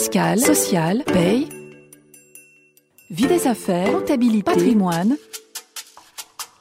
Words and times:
fiscale, 0.00 0.40
sociale, 0.40 1.04
paye, 1.04 1.46
vie 3.10 3.26
des 3.26 3.46
affaires, 3.46 3.92
comptabilité, 3.92 4.42
patrimoine, 4.42 5.18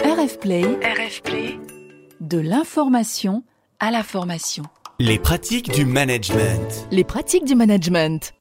RF 0.04 0.40
Play, 0.40 0.64
RF 0.64 1.22
Play, 1.22 1.58
de 2.20 2.38
l'information 2.38 3.44
à 3.80 3.92
la 3.92 4.04
formation. 4.04 4.64
Les 5.00 5.20
pratiques 5.20 5.72
du 5.72 5.86
management. 5.86 6.86
Les 6.92 7.06
pratiques 7.06 7.46
du 7.46 7.56
management. 7.56 8.34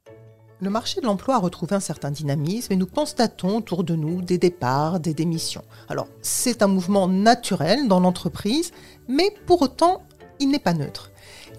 Le 0.60 0.68
marché 0.68 1.00
de 1.00 1.06
l'emploi 1.06 1.36
a 1.36 1.38
retrouvé 1.38 1.76
un 1.76 1.80
certain 1.80 2.10
dynamisme 2.10 2.72
et 2.72 2.76
nous 2.76 2.86
constatons 2.86 3.58
autour 3.58 3.84
de 3.84 3.94
nous 3.94 4.20
des 4.20 4.38
départs, 4.38 4.98
des 4.98 5.14
démissions. 5.14 5.62
Alors, 5.88 6.08
c'est 6.22 6.60
un 6.60 6.66
mouvement 6.66 7.06
naturel 7.06 7.86
dans 7.86 8.00
l'entreprise, 8.00 8.72
mais 9.06 9.32
pour 9.46 9.62
autant, 9.62 10.02
il 10.40 10.48
n'est 10.48 10.58
pas 10.58 10.74
neutre. 10.74 11.12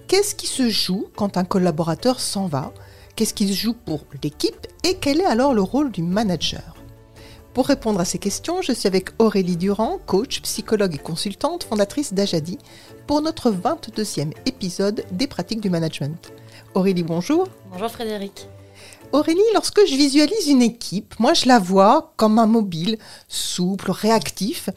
Qu'est-ce 0.09 0.35
qui 0.35 0.47
se 0.47 0.67
joue 0.67 1.07
quand 1.15 1.37
un 1.37 1.45
collaborateur 1.45 2.19
s'en 2.19 2.47
va? 2.47 2.73
Qu'est-ce 3.19 3.33
qui 3.33 3.49
se 3.49 3.53
joue 3.53 3.73
pour 3.73 4.05
l'équipe 4.23 4.65
Et 4.85 4.95
quel 4.95 5.19
est 5.19 5.25
alors 5.25 5.53
le 5.53 5.61
rôle 5.61 5.91
du 5.91 6.01
manager 6.01 6.77
Pour 7.53 7.67
répondre 7.67 7.99
à 7.99 8.05
ces 8.05 8.17
questions, 8.17 8.61
je 8.61 8.71
suis 8.71 8.87
avec 8.87 9.09
Aurélie 9.19 9.57
Durand, 9.57 9.99
coach, 10.05 10.39
psychologue 10.43 10.95
et 10.95 10.99
consultante, 10.99 11.65
fondatrice 11.65 12.13
d'Ajadi, 12.13 12.57
pour 13.07 13.21
notre 13.21 13.51
22e 13.51 14.31
épisode 14.45 15.03
des 15.11 15.27
pratiques 15.27 15.59
du 15.59 15.69
management. 15.69 16.31
Aurélie, 16.75 17.03
bonjour. 17.03 17.49
Bonjour 17.69 17.91
Frédéric. 17.91 18.47
Aurélie, 19.11 19.41
lorsque 19.53 19.85
je 19.85 19.95
visualise 19.95 20.47
une 20.47 20.61
équipe, 20.61 21.19
moi 21.19 21.33
je 21.33 21.49
la 21.49 21.59
vois 21.59 22.13
comme 22.15 22.39
un 22.39 22.47
mobile 22.47 22.97
souple, 23.27 23.91
réactif. 23.91 24.69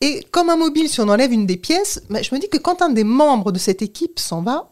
Et 0.00 0.22
comme 0.30 0.50
un 0.50 0.56
mobile, 0.56 0.88
si 0.88 1.00
on 1.00 1.08
enlève 1.08 1.32
une 1.32 1.46
des 1.46 1.56
pièces, 1.56 2.00
je 2.08 2.32
me 2.32 2.38
dis 2.38 2.48
que 2.48 2.58
quand 2.58 2.80
un 2.80 2.90
des 2.90 3.02
membres 3.02 3.50
de 3.50 3.58
cette 3.58 3.82
équipe 3.82 4.20
s'en 4.20 4.42
va, 4.42 4.70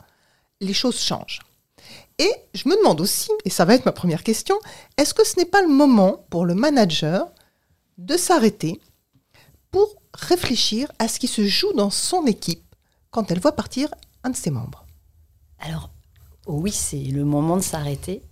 les 0.61 0.73
choses 0.73 1.01
changent. 1.01 1.41
Et 2.19 2.31
je 2.55 2.69
me 2.69 2.77
demande 2.77 3.01
aussi, 3.01 3.31
et 3.45 3.51
ça 3.51 3.65
va 3.65 3.75
être 3.75 3.85
ma 3.85 3.93
première 3.93 4.23
question, 4.23 4.57
est-ce 4.97 5.13
que 5.13 5.27
ce 5.27 5.37
n'est 5.37 5.45
pas 5.45 5.63
le 5.63 5.69
moment 5.69 6.25
pour 6.31 6.47
le 6.47 6.55
manager 6.55 7.29
de 7.99 8.17
s'arrêter 8.17 8.81
pour 9.71 9.97
réfléchir 10.15 10.91
à 10.99 11.09
ce 11.09 11.19
qui 11.19 11.29
se 11.29 11.47
joue 11.47 11.73
dans 11.75 11.91
son 11.91 12.25
équipe 12.27 12.65
quand 13.11 13.31
elle 13.31 13.41
voit 13.41 13.53
partir 13.53 13.89
un 14.25 14.31
de 14.31 14.37
ses 14.37 14.51
membres? 14.51 14.87
Alors, 15.59 15.91
oui, 16.47 16.73
c'est 16.73 16.97
le 16.97 17.25
moment 17.25 17.57
de 17.57 17.63
s'arrêter. 17.63 18.23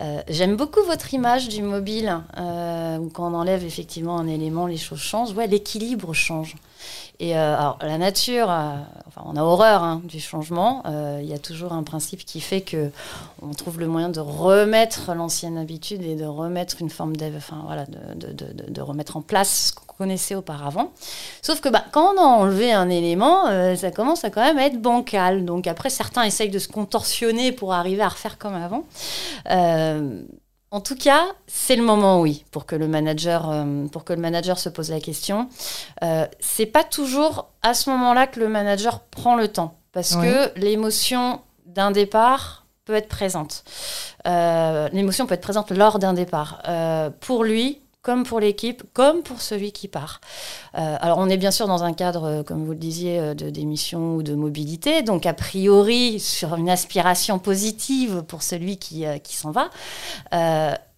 Euh, 0.00 0.22
j'aime 0.28 0.56
beaucoup 0.56 0.82
votre 0.82 1.12
image 1.14 1.48
du 1.48 1.62
mobile, 1.62 2.22
euh, 2.36 2.98
où 2.98 3.10
quand 3.10 3.30
on 3.30 3.34
enlève 3.34 3.64
effectivement 3.64 4.18
un 4.18 4.26
élément, 4.26 4.66
les 4.66 4.76
choses 4.76 5.00
changent. 5.00 5.32
Ouais, 5.32 5.46
l'équilibre 5.46 6.12
change. 6.14 6.56
Et 7.20 7.36
euh, 7.36 7.56
alors, 7.56 7.78
la 7.80 7.98
nature, 7.98 8.48
enfin, 8.48 9.22
on 9.24 9.36
a 9.36 9.42
horreur 9.42 9.82
hein, 9.82 10.00
du 10.04 10.20
changement. 10.20 10.82
Il 11.20 11.26
y 11.26 11.34
a 11.34 11.38
toujours 11.38 11.72
un 11.72 11.82
principe 11.82 12.24
qui 12.24 12.40
fait 12.40 12.60
que 12.60 12.90
on 13.42 13.50
trouve 13.50 13.80
le 13.80 13.88
moyen 13.88 14.08
de 14.08 14.20
remettre 14.20 15.14
l'ancienne 15.14 15.58
habitude 15.58 16.02
et 16.02 16.14
de 16.14 16.24
remettre 16.24 16.76
une 16.80 16.90
forme 16.90 17.14
voilà, 17.64 17.86
de, 17.86 18.32
de, 18.32 18.70
de 18.70 18.80
remettre 18.80 19.16
en 19.16 19.22
place 19.22 19.74
connaissait 19.98 20.36
auparavant. 20.36 20.92
Sauf 21.42 21.60
que 21.60 21.68
bah, 21.68 21.84
quand 21.90 22.14
on 22.14 22.18
a 22.18 22.24
enlevé 22.24 22.72
un 22.72 22.88
élément, 22.88 23.48
euh, 23.48 23.74
ça 23.74 23.90
commence 23.90 24.24
à 24.24 24.30
quand 24.30 24.42
même 24.42 24.58
être 24.58 24.80
bancal. 24.80 25.44
Donc 25.44 25.66
après, 25.66 25.90
certains 25.90 26.22
essayent 26.22 26.50
de 26.50 26.58
se 26.60 26.68
contorsionner 26.68 27.52
pour 27.52 27.74
arriver 27.74 28.02
à 28.02 28.08
refaire 28.08 28.38
comme 28.38 28.54
avant. 28.54 28.84
Euh, 29.50 30.22
en 30.70 30.80
tout 30.80 30.96
cas, 30.96 31.24
c'est 31.46 31.76
le 31.76 31.82
moment, 31.82 32.20
oui, 32.20 32.44
pour 32.50 32.66
que 32.66 32.76
le 32.76 32.88
manager, 32.88 33.50
euh, 33.50 33.86
pour 33.86 34.04
que 34.04 34.12
le 34.12 34.20
manager 34.20 34.58
se 34.58 34.68
pose 34.68 34.90
la 34.90 35.00
question. 35.00 35.48
c'est 36.40 36.66
pas 36.66 36.84
toujours 36.84 37.48
à 37.62 37.74
ce 37.74 37.90
moment-là 37.90 38.26
que 38.26 38.40
le 38.40 38.48
manager 38.48 39.00
prend 39.00 39.36
le 39.36 39.48
temps, 39.48 39.74
parce 39.92 40.14
que 40.16 40.58
l'émotion 40.58 41.40
d'un 41.66 41.90
départ 41.90 42.66
peut 42.84 42.94
être 42.94 43.08
présente. 43.08 43.64
l'émotion 44.24 45.26
peut 45.26 45.34
être 45.34 45.40
présente 45.40 45.70
lors 45.70 45.98
d'un 45.98 46.12
départ. 46.12 46.62
pour 47.20 47.44
lui, 47.44 47.80
comme 48.02 48.24
pour 48.24 48.40
l'équipe, 48.40 48.82
comme 48.92 49.22
pour 49.22 49.40
celui 49.40 49.72
qui 49.72 49.88
part. 49.88 50.20
Euh, 50.76 50.96
alors 51.00 51.18
on 51.18 51.28
est 51.28 51.36
bien 51.36 51.50
sûr 51.50 51.66
dans 51.66 51.82
un 51.82 51.92
cadre, 51.92 52.24
euh, 52.24 52.42
comme 52.42 52.64
vous 52.64 52.72
le 52.72 52.78
disiez, 52.78 53.18
euh, 53.18 53.34
de 53.34 53.50
démission 53.50 54.16
ou 54.16 54.22
de 54.22 54.34
mobilité, 54.34 55.02
donc 55.02 55.26
a 55.26 55.34
priori 55.34 56.20
sur 56.20 56.54
une 56.54 56.70
aspiration 56.70 57.38
positive 57.38 58.22
pour 58.26 58.42
celui 58.42 58.78
qui, 58.78 59.04
qui 59.22 59.36
s'en 59.36 59.50
va. 59.50 59.70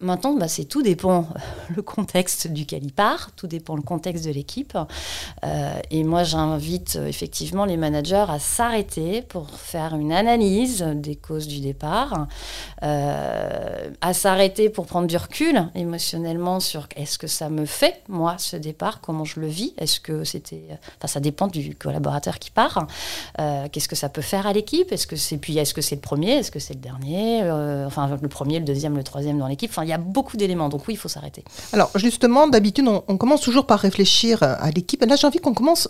Maintenant, 0.02 0.32
bah, 0.32 0.48
c'est 0.48 0.64
tout 0.64 0.82
dépend 0.82 1.26
le 1.76 1.82
contexte 1.82 2.46
duquel 2.46 2.84
il 2.84 2.92
part, 2.92 3.32
tout 3.36 3.46
dépend 3.46 3.76
le 3.76 3.82
contexte 3.82 4.24
de 4.24 4.30
l'équipe. 4.30 4.76
Euh, 5.44 5.78
et 5.90 6.04
moi, 6.04 6.24
j'invite 6.24 6.96
euh, 6.96 7.06
effectivement 7.06 7.66
les 7.66 7.76
managers 7.76 8.24
à 8.28 8.38
s'arrêter 8.38 9.20
pour 9.20 9.50
faire 9.50 9.94
une 9.94 10.12
analyse 10.12 10.82
des 10.82 11.16
causes 11.16 11.46
du 11.46 11.60
départ, 11.60 12.28
euh, 12.82 13.90
à 14.00 14.14
s'arrêter 14.14 14.70
pour 14.70 14.86
prendre 14.86 15.06
du 15.06 15.18
recul 15.18 15.68
émotionnellement 15.74 16.60
sur 16.60 16.88
est-ce 16.96 17.18
que 17.18 17.26
ça 17.26 17.50
me 17.50 17.66
fait 17.66 18.02
moi 18.08 18.36
ce 18.38 18.56
départ, 18.56 19.02
comment 19.02 19.24
je 19.24 19.38
le 19.40 19.48
vis, 19.48 19.74
est-ce 19.76 20.00
que 20.00 20.24
c'était, 20.24 20.64
enfin 20.96 21.08
ça 21.08 21.20
dépend 21.20 21.46
du 21.46 21.74
collaborateur 21.74 22.38
qui 22.38 22.50
part, 22.50 22.86
qu'est-ce 23.36 23.88
que 23.88 23.96
ça 23.96 24.08
peut 24.08 24.22
faire 24.22 24.46
à 24.46 24.52
l'équipe, 24.52 24.90
est-ce 24.92 25.06
que 25.06 25.16
c'est 25.16 25.36
puis 25.38 25.58
est-ce 25.58 25.74
que 25.74 25.82
c'est 25.82 25.96
le 25.96 26.00
premier, 26.00 26.32
est-ce 26.32 26.50
que 26.50 26.58
c'est 26.58 26.74
le 26.74 26.80
dernier, 26.80 27.42
enfin 27.86 28.16
le 28.20 28.28
premier, 28.28 28.58
le 28.58 28.64
deuxième, 28.64 28.96
le 28.96 29.04
troisième 29.04 29.38
dans 29.38 29.46
l'équipe, 29.46 29.70
enfin 29.70 29.84
y 29.90 29.94
a 29.94 29.98
beaucoup 29.98 30.36
d'éléments. 30.36 30.68
Donc 30.68 30.86
oui, 30.88 30.94
il 30.94 30.96
faut 30.96 31.08
s'arrêter. 31.08 31.44
Alors 31.72 31.90
justement, 31.96 32.46
d'habitude, 32.48 32.86
on, 32.88 33.16
commence 33.16 33.40
toujours 33.40 33.66
par 33.66 33.80
réfléchir 33.80 34.42
à 34.42 34.70
l'équipe. 34.70 35.04
Là, 35.04 35.16
j'ai 35.16 35.26
envie 35.26 35.38
qu'on 35.38 35.54
commence 35.54 35.88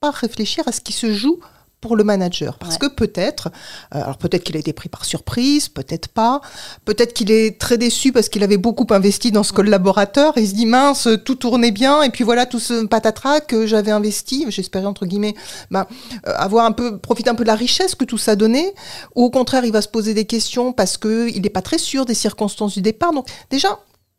par 0.00 0.14
réfléchir 0.14 0.66
à 0.66 0.72
ce 0.72 0.80
qui 0.80 0.92
se 0.92 1.12
joue 1.12 1.40
pour 1.80 1.96
le 1.96 2.04
manager. 2.04 2.58
Parce 2.58 2.78
que 2.78 2.86
peut-être, 2.86 3.48
euh, 3.94 4.02
alors 4.02 4.18
peut-être 4.18 4.44
qu'il 4.44 4.56
a 4.56 4.58
été 4.58 4.72
pris 4.72 4.88
par 4.88 5.04
surprise, 5.04 5.68
peut-être 5.68 6.08
pas, 6.08 6.40
peut-être 6.84 7.14
qu'il 7.14 7.30
est 7.30 7.58
très 7.58 7.78
déçu 7.78 8.12
parce 8.12 8.28
qu'il 8.28 8.42
avait 8.42 8.58
beaucoup 8.58 8.86
investi 8.90 9.32
dans 9.32 9.42
ce 9.42 9.52
collaborateur. 9.52 10.36
Et 10.36 10.42
il 10.42 10.48
se 10.48 10.54
dit 10.54 10.66
mince, 10.66 11.08
tout 11.24 11.36
tournait 11.36 11.70
bien. 11.70 12.02
Et 12.02 12.10
puis 12.10 12.24
voilà 12.24 12.46
tout 12.46 12.58
ce 12.58 12.84
patatras 12.84 13.40
que 13.40 13.66
j'avais 13.66 13.90
investi, 13.90 14.46
j'espérais 14.48 14.86
entre 14.86 15.06
guillemets, 15.06 15.34
bah, 15.70 15.88
euh, 16.26 16.34
avoir 16.36 16.66
un 16.66 16.72
peu, 16.72 16.98
profiter 16.98 17.30
un 17.30 17.34
peu 17.34 17.44
de 17.44 17.48
la 17.48 17.54
richesse 17.54 17.94
que 17.94 18.04
tout 18.04 18.18
ça 18.18 18.36
donnait, 18.36 18.74
ou 19.14 19.24
au 19.24 19.30
contraire 19.30 19.64
il 19.64 19.72
va 19.72 19.82
se 19.82 19.88
poser 19.88 20.14
des 20.14 20.26
questions 20.26 20.72
parce 20.72 20.98
qu'il 20.98 21.40
n'est 21.40 21.50
pas 21.50 21.62
très 21.62 21.78
sûr 21.78 22.04
des 22.04 22.14
circonstances 22.14 22.74
du 22.74 22.82
départ. 22.82 23.12
Donc 23.12 23.26
déjà, 23.50 23.78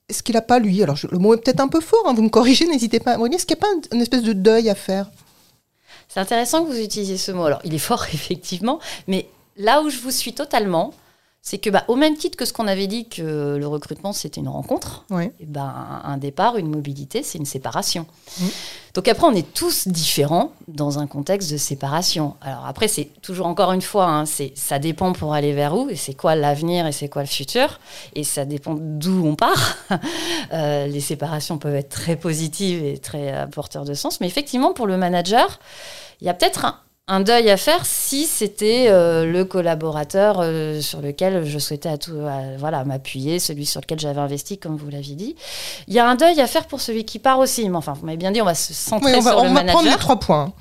est-ce 0.09 0.23
qu'il 0.23 0.35
n'a 0.35 0.41
pas 0.41 0.59
lui, 0.59 0.81
alors 0.83 0.97
le 1.09 1.17
mot 1.19 1.33
est 1.33 1.37
peut-être 1.37 1.61
un 1.61 1.67
peu 1.67 1.79
fort, 1.79 2.03
hein, 2.05 2.13
vous 2.13 2.23
me 2.23 2.29
corrigez, 2.29 2.67
n'hésitez 2.67 2.99
pas 2.99 3.13
à 3.13 3.17
est-ce 3.17 3.45
qu'il 3.45 3.55
n'y 3.55 3.61
a 3.61 3.65
pas 3.65 3.95
une 3.95 4.01
espèce 4.01 4.23
de 4.23 4.33
deuil 4.33 4.69
à 4.69 4.75
faire? 4.75 5.09
C'est 6.13 6.19
intéressant 6.19 6.65
que 6.65 6.69
vous 6.69 6.79
utilisiez 6.79 7.15
ce 7.15 7.31
mot. 7.31 7.45
Alors, 7.45 7.61
il 7.63 7.73
est 7.73 7.79
fort, 7.79 8.05
effectivement, 8.13 8.79
mais 9.07 9.27
là 9.55 9.81
où 9.81 9.89
je 9.89 9.97
vous 9.97 10.11
suis 10.11 10.33
totalement, 10.33 10.93
c'est 11.43 11.57
que, 11.57 11.71
bah, 11.71 11.83
au 11.87 11.95
même 11.95 12.15
titre 12.15 12.37
que 12.37 12.45
ce 12.45 12.53
qu'on 12.53 12.67
avait 12.67 12.85
dit 12.85 13.09
que 13.09 13.55
le 13.57 13.67
recrutement, 13.67 14.13
c'était 14.13 14.41
une 14.41 14.47
rencontre, 14.47 15.05
et 15.39 15.45
ben, 15.45 15.73
un 16.03 16.17
départ, 16.17 16.57
une 16.57 16.69
mobilité, 16.69 17.23
c'est 17.23 17.39
une 17.39 17.47
séparation. 17.47 18.05
Mmh. 18.39 18.45
Donc 18.93 19.07
après, 19.07 19.25
on 19.25 19.33
est 19.33 19.51
tous 19.51 19.87
différents 19.87 20.51
dans 20.67 20.99
un 20.99 21.07
contexte 21.07 21.51
de 21.51 21.57
séparation. 21.57 22.35
Alors 22.41 22.67
après, 22.67 22.87
c'est 22.87 23.05
toujours 23.21 23.47
encore 23.47 23.71
une 23.71 23.81
fois, 23.81 24.05
hein, 24.05 24.25
c'est 24.27 24.53
ça 24.55 24.77
dépend 24.77 25.13
pour 25.13 25.33
aller 25.33 25.53
vers 25.53 25.75
où, 25.75 25.89
et 25.89 25.95
c'est 25.95 26.13
quoi 26.13 26.35
l'avenir 26.35 26.85
et 26.85 26.91
c'est 26.91 27.09
quoi 27.09 27.23
le 27.23 27.27
futur, 27.27 27.79
et 28.13 28.23
ça 28.23 28.45
dépend 28.45 28.75
d'où 28.77 29.25
on 29.25 29.35
part. 29.35 29.77
Euh, 30.53 30.87
les 30.87 30.99
séparations 30.99 31.57
peuvent 31.57 31.75
être 31.75 31.89
très 31.89 32.17
positives 32.17 32.83
et 32.83 32.97
très 32.97 33.33
euh, 33.33 33.47
porteurs 33.47 33.85
de 33.85 33.93
sens, 33.93 34.19
mais 34.19 34.27
effectivement, 34.27 34.73
pour 34.73 34.85
le 34.85 34.97
manager, 34.97 35.59
il 36.19 36.27
y 36.27 36.29
a 36.29 36.33
peut-être 36.33 36.65
un, 36.65 36.79
deuil 37.19 37.49
à 37.49 37.57
faire 37.57 37.85
si 37.85 38.25
c'était 38.25 38.85
euh, 38.87 39.25
le 39.25 39.43
collaborateur 39.43 40.37
euh, 40.39 40.79
sur 40.81 41.01
lequel 41.01 41.45
je 41.45 41.59
souhaitais 41.59 41.89
à 41.89 41.97
tout, 41.97 42.17
voilà, 42.57 42.83
m'appuyer, 42.85 43.39
celui 43.39 43.65
sur 43.65 43.81
lequel 43.81 43.99
j'avais 43.99 44.21
investi, 44.21 44.57
comme 44.57 44.77
vous 44.77 44.89
l'aviez 44.89 45.15
dit. 45.15 45.35
Il 45.87 45.93
y 45.93 45.99
a 45.99 46.07
un 46.07 46.15
deuil 46.15 46.39
à 46.39 46.47
faire 46.47 46.67
pour 46.67 46.79
celui 46.79 47.03
qui 47.03 47.19
part 47.19 47.39
aussi. 47.39 47.67
Mais 47.69 47.77
enfin, 47.77 47.93
vous 47.93 48.05
m'avez 48.05 48.17
bien 48.17 48.31
dit, 48.31 48.41
on 48.41 48.45
va 48.45 48.55
se 48.55 48.73
centrer 48.73 49.15
on 49.15 49.21
va, 49.21 49.31
sur 49.31 49.39
on 49.39 49.43
le 49.43 49.49
va 49.49 49.53
manager. 49.55 49.73
prendre 49.73 49.91
les 49.91 49.97
trois 49.97 50.19
points. 50.19 50.53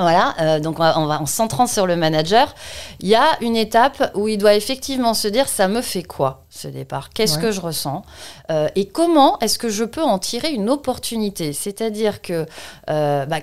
Voilà, 0.00 0.36
euh, 0.40 0.60
donc 0.60 0.78
on 0.78 1.06
va, 1.06 1.20
en 1.20 1.26
centrant 1.26 1.66
sur 1.66 1.84
le 1.84 1.96
manager, 1.96 2.54
il 3.00 3.08
y 3.08 3.16
a 3.16 3.26
une 3.40 3.56
étape 3.56 4.12
où 4.14 4.28
il 4.28 4.38
doit 4.38 4.54
effectivement 4.54 5.12
se 5.12 5.26
dire 5.26 5.48
ça 5.48 5.66
me 5.66 5.82
fait 5.82 6.04
quoi 6.04 6.44
ce 6.50 6.68
départ? 6.68 7.10
Qu'est-ce 7.10 7.36
que 7.36 7.50
je 7.50 7.60
ressens? 7.60 8.02
Et 8.76 8.86
comment 8.86 9.40
est-ce 9.40 9.58
que 9.58 9.68
je 9.68 9.82
peux 9.82 10.04
en 10.04 10.20
tirer 10.20 10.52
une 10.52 10.70
opportunité? 10.70 11.52
C'est-à-dire 11.52 12.22
que 12.22 12.46
bah, 12.86 13.40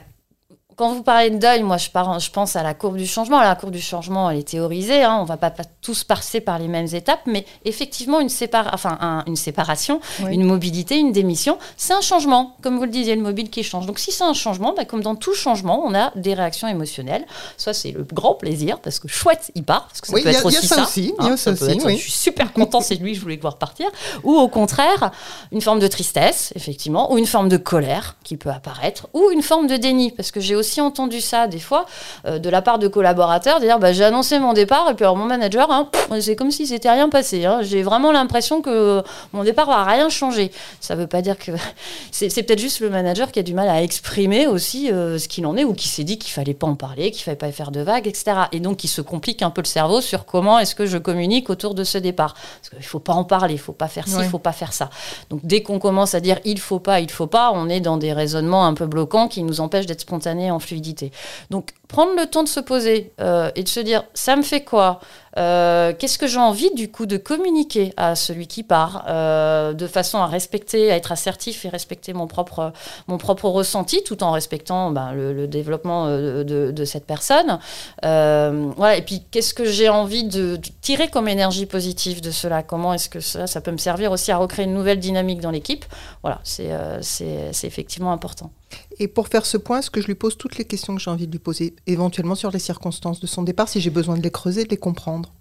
quand 0.75 0.93
vous 0.93 1.03
parlez 1.03 1.29
de 1.29 1.37
deuil, 1.37 1.63
moi 1.63 1.77
je, 1.77 1.87
je, 1.87 2.31
pense 2.31 2.55
à 2.55 2.63
la 2.63 2.73
courbe 2.73 2.97
du 2.97 3.07
changement. 3.07 3.39
La 3.39 3.55
courbe 3.55 3.71
du 3.71 3.81
changement, 3.81 4.29
elle 4.29 4.39
est 4.39 4.49
théorisée. 4.49 5.03
Hein, 5.03 5.17
on 5.19 5.23
ne 5.23 5.27
va 5.27 5.37
pas, 5.37 5.51
tous 5.81 6.03
passer 6.03 6.41
par 6.41 6.59
les 6.59 6.67
mêmes 6.67 6.87
étapes, 6.93 7.21
mais 7.25 7.45
effectivement, 7.63 8.19
une, 8.19 8.29
enfin, 8.73 9.23
une 9.25 9.35
séparation, 9.35 10.01
une 10.29 10.43
mobilité, 10.43 10.97
une 10.97 11.11
démission, 11.11 11.57
c'est 11.77 11.93
un 11.93 12.01
changement. 12.01 12.57
Comme 12.61 12.77
vous 12.77 12.83
le 12.83 12.89
disiez, 12.89 13.15
le 13.15 13.21
mobile 13.21 13.49
qui 13.49 13.63
change. 13.63 13.85
Donc 13.85 13.99
si 13.99 14.11
c'est 14.11 14.23
un 14.23 14.33
changement, 14.33 14.73
bah, 14.75 14.83
comme 14.85 15.01
dans 15.01 15.15
tout 15.15 15.33
changement, 15.33 15.83
on 15.85 15.95
a 15.95 16.11
des 16.15 16.33
réactions 16.33 16.67
émotionnelles. 16.67 17.25
Soit 17.57 17.73
c'est 17.73 17.91
le 17.91 18.03
grand 18.03 18.33
plaisir, 18.33 18.79
parce 18.79 18.99
que 18.99 19.07
chouette, 19.07 19.51
il 19.55 19.63
part, 19.63 19.87
parce 19.87 20.01
que 20.01 20.07
ça 20.07 20.13
peut 20.13 20.27
être 20.27 20.45
aussi 20.45 20.67
ça. 20.67 20.83
Aussi, 20.83 21.13
hein, 21.19 21.37
ça 21.37 21.51
aussi, 21.51 21.79
Je 21.79 21.95
suis 21.95 22.11
super 22.11 22.51
content, 22.51 22.81
c'est 22.81 22.95
lui, 22.95 23.15
je 23.15 23.21
voulais 23.21 23.37
voir 23.37 23.57
partir. 23.57 23.87
Ou 24.23 24.33
au 24.33 24.49
contraire, 24.49 25.11
une 25.51 25.61
forme 25.61 25.79
de 25.79 25.87
tristesse, 25.87 26.51
effectivement, 26.55 27.13
ou 27.13 27.17
une 27.17 27.27
forme 27.27 27.47
de 27.47 27.57
colère 27.57 28.17
qui 28.23 28.35
peut 28.35 28.49
apparaître, 28.49 29.07
ou 29.13 29.29
une 29.31 29.41
forme 29.41 29.67
de 29.67 29.77
déni, 29.77 30.11
parce 30.11 30.31
que 30.31 30.39
j'ai 30.41 30.55
aussi 30.55 30.64
aussi 30.65 30.81
entendu 30.81 31.21
ça 31.21 31.45
des 31.47 31.59
fois 31.59 31.85
euh, 32.25 32.39
de 32.39 32.49
la 32.49 32.61
part 32.61 32.79
de 32.79 32.87
collaborateurs, 32.87 33.59
dire 33.59 33.77
bah, 33.77 33.93
j'ai 33.93 34.03
annoncé 34.03 34.39
mon 34.39 34.53
départ 34.53 34.89
et 34.89 34.95
puis 34.95 35.05
alors 35.05 35.15
mon 35.15 35.25
manager, 35.25 35.71
hein, 35.71 35.89
c'est 36.19 36.35
comme 36.35 36.49
si 36.49 36.65
c'était 36.65 36.89
rien 36.89 37.07
passé. 37.07 37.45
Hein. 37.45 37.59
J'ai 37.61 37.83
vraiment 37.83 38.11
l'impression 38.11 38.61
que 38.61 39.03
mon 39.31 39.43
départ 39.43 39.67
va 39.67 39.83
rien 39.83 40.09
changer. 40.09 40.51
Ça 40.79 40.95
veut 40.95 41.05
pas 41.05 41.21
dire 41.21 41.37
que 41.37 41.51
c'est 42.11 42.29
peut-être 42.43 42.59
juste 42.59 42.79
le 42.79 42.89
manager 42.89 43.31
qui 43.31 43.39
a 43.39 43.43
du 43.43 43.53
mal 43.53 43.69
à 43.69 43.83
exprimer 43.83 44.47
aussi 44.47 44.91
euh, 44.91 45.19
ce 45.19 45.27
qu'il 45.27 45.45
en 45.45 45.55
est 45.55 45.63
ou 45.63 45.73
qui 45.73 45.87
s'est 45.87 46.03
dit 46.03 46.17
qu'il 46.17 46.31
fallait 46.31 46.55
pas 46.55 46.67
en 46.67 46.75
parler, 46.75 47.11
qu'il 47.11 47.23
fallait 47.23 47.37
pas 47.37 47.51
faire 47.51 47.71
de 47.71 47.81
vagues, 47.81 48.07
etc. 48.07 48.25
Et 48.51 48.59
donc 48.59 48.77
qui 48.77 48.87
se 48.87 49.01
complique 49.01 49.43
un 49.43 49.51
peu 49.51 49.61
le 49.61 49.67
cerveau 49.67 50.01
sur 50.01 50.25
comment 50.25 50.57
est-ce 50.57 50.73
que 50.73 50.87
je 50.87 50.97
communique 50.97 51.51
autour 51.51 51.75
de 51.75 51.83
ce 51.83 51.99
départ. 51.99 52.33
Parce 52.33 52.69
qu'il 52.71 52.85
faut 52.85 52.99
pas 52.99 53.13
en 53.13 53.23
parler, 53.23 53.53
il 53.53 53.59
faut 53.59 53.71
pas 53.71 53.87
faire 53.87 54.07
ci, 54.07 54.15
il 54.17 54.29
faut 54.29 54.39
pas 54.39 54.51
faire 54.51 54.73
ça. 54.73 54.89
Donc 55.29 55.41
dès 55.43 55.61
qu'on 55.61 55.77
commence 55.77 56.15
à 56.15 56.19
dire 56.19 56.39
il 56.43 56.59
faut 56.59 56.79
pas, 56.79 57.01
il 57.01 57.11
faut 57.11 57.27
pas, 57.27 57.51
on 57.53 57.69
est 57.69 57.81
dans 57.81 57.97
des 57.97 58.13
raisonnements 58.13 58.65
un 58.65 58.73
peu 58.73 58.87
bloquants 58.87 59.27
qui 59.27 59.43
nous 59.43 59.61
empêchent 59.61 59.85
d'être 59.85 60.01
spontanés 60.01 60.51
fluidité. 60.59 61.11
Donc 61.49 61.71
prendre 61.87 62.15
le 62.15 62.25
temps 62.25 62.43
de 62.43 62.49
se 62.49 62.59
poser 62.59 63.13
euh, 63.21 63.51
et 63.55 63.63
de 63.63 63.69
se 63.69 63.79
dire 63.79 64.03
ça 64.13 64.35
me 64.35 64.41
fait 64.41 64.63
quoi 64.63 64.99
euh, 65.37 65.93
Qu'est-ce 65.97 66.17
que 66.17 66.27
j'ai 66.27 66.39
envie 66.39 66.73
du 66.73 66.89
coup 66.89 67.05
de 67.05 67.17
communiquer 67.17 67.93
à 67.97 68.15
celui 68.15 68.47
qui 68.47 68.63
part 68.63 69.05
euh, 69.07 69.73
de 69.73 69.87
façon 69.87 70.17
à 70.19 70.27
respecter, 70.27 70.91
à 70.91 70.95
être 70.95 71.11
assertif 71.11 71.65
et 71.65 71.69
respecter 71.69 72.13
mon 72.13 72.27
propre, 72.27 72.73
mon 73.07 73.17
propre 73.17 73.49
ressenti 73.49 74.01
tout 74.03 74.23
en 74.23 74.31
respectant 74.31 74.91
ben, 74.91 75.13
le, 75.13 75.47
développement 75.47 76.07
de, 76.07 76.85
cette 76.85 77.05
personne. 77.05 77.59
voilà, 78.01 78.97
et 78.97 79.01
puis 79.01 79.23
qu'est-ce 79.29 79.53
que 79.53 79.65
j'ai 79.65 79.89
envie 79.89 80.23
de, 80.23 80.59
tirer 80.81 81.09
comme 81.09 81.27
énergie 81.27 81.65
positive 81.65 82.21
de 82.21 82.31
cela? 82.31 82.63
Comment 82.63 82.93
est-ce 82.93 83.09
que 83.09 83.19
ça, 83.19 83.47
ça 83.47 83.61
peut 83.61 83.71
me 83.71 83.77
servir 83.77 84.11
aussi 84.11 84.31
à 84.31 84.37
recréer 84.37 84.65
une 84.65 84.73
nouvelle 84.73 84.99
dynamique 84.99 85.41
dans 85.41 85.51
l'équipe? 85.51 85.85
Voilà, 86.23 86.39
c'est 86.43 86.69
c'est 87.01 87.67
effectivement 87.67 88.11
important. 88.11 88.51
Et 88.99 89.07
pour 89.07 89.27
faire 89.27 89.45
ce 89.45 89.57
point, 89.57 89.79
est-ce 89.79 89.91
que 89.91 90.01
je 90.01 90.07
lui 90.07 90.15
pose 90.15 90.37
toutes 90.37 90.57
les 90.57 90.65
questions 90.65 90.95
que 90.95 91.01
j'ai 91.01 91.11
envie 91.11 91.27
de 91.27 91.31
lui 91.31 91.39
poser, 91.39 91.75
éventuellement 91.87 92.35
sur 92.35 92.51
les 92.51 92.59
circonstances 92.59 93.19
de 93.19 93.27
son 93.27 93.43
départ, 93.43 93.67
si 93.67 93.79
j'ai 93.79 93.89
besoin 93.89 94.17
de 94.17 94.21
les 94.21 94.31
creuser, 94.31 94.63
de 94.63 94.69
les 94.69 94.77
comprendre 94.77 95.33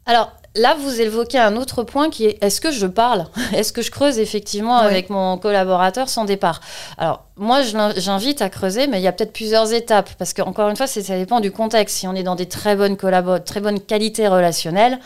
là, 0.55 0.77
vous 0.79 1.01
évoquez 1.01 1.39
un 1.39 1.57
autre 1.57 1.83
point 1.83 2.11
qui 2.11 2.27
est 2.27 2.43
est-ce 2.43 2.61
que 2.61 2.71
je 2.71 2.87
parle 2.87 3.27
Est-ce 3.55 3.73
que 3.73 3.83
je 3.83 3.91
creuse 3.91 4.19
effectivement 4.19 4.77
avec 4.77 5.11
mon 5.11 5.39
collaborateur 5.39 6.09
son 6.09 6.25
départ 6.25 6.61
Alors 6.99 7.25
moi, 7.37 7.63
j'invite 7.97 8.43
à 8.43 8.49
creuser, 8.49 8.87
mais 8.87 9.01
il 9.01 9.03
y 9.03 9.09
a 9.09 9.13
peut-être 9.13 9.33
plusieurs 9.33 9.73
étapes, 9.73 10.11
parce 10.19 10.33
qu'encore 10.33 10.69
une 10.69 10.77
fois, 10.77 10.87
ça 10.87 11.01
dépend 11.19 11.41
du 11.41 11.51
contexte. 11.51 11.97
Si 11.97 12.07
on 12.07 12.15
est 12.15 12.23
dans 12.23 12.37
des 12.37 12.47
très 12.47 12.77
bonnes, 12.77 12.97
très 12.97 13.61
bonnes 13.61 13.81
qualités 13.81 14.29
relationnelles, 14.29 15.01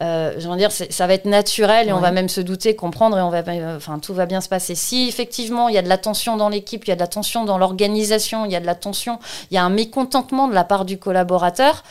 euh, 0.00 0.32
je 0.38 0.48
veux 0.48 0.56
dire, 0.56 0.70
ça 0.70 1.06
va 1.06 1.14
être 1.14 1.24
naturel 1.24 1.88
et 1.88 1.92
on 1.92 1.98
va 1.98 2.12
même 2.12 2.28
se 2.28 2.40
douter, 2.40 2.76
comprendre 2.76 3.18
et 3.18 3.20
on 3.20 3.30
va, 3.30 3.42
euh, 3.48 3.76
enfin, 3.76 3.98
tout 3.98 4.14
va 4.14 4.26
bien 4.26 4.40
se 4.40 4.48
passer. 4.48 4.74
Si 4.74 5.08
effectivement 5.08 5.68
il 5.68 5.74
y 5.74 5.78
a 5.78 5.82
de 5.82 5.88
la 5.88 5.98
tension 5.98 6.36
dans 6.36 6.48
l'équipe, 6.48 6.84
il 6.84 6.88
y 6.88 6.92
a 6.92 6.96
de 6.96 7.00
la 7.00 7.06
tension 7.06 7.44
dans 7.44 7.58
l'organisation, 7.58 8.44
il 8.44 8.52
y 8.52 8.56
a 8.56 8.60
de 8.60 8.66
la 8.66 8.74
tension, 8.74 9.18
il 9.50 9.54
y 9.54 9.58
a 9.58 9.64
un 9.64 9.70
mécontentement 9.70 10.48
de 10.48 10.54
la 10.54 10.64
part 10.64 10.84
du 10.84 10.98
collaborateur. 10.98 11.82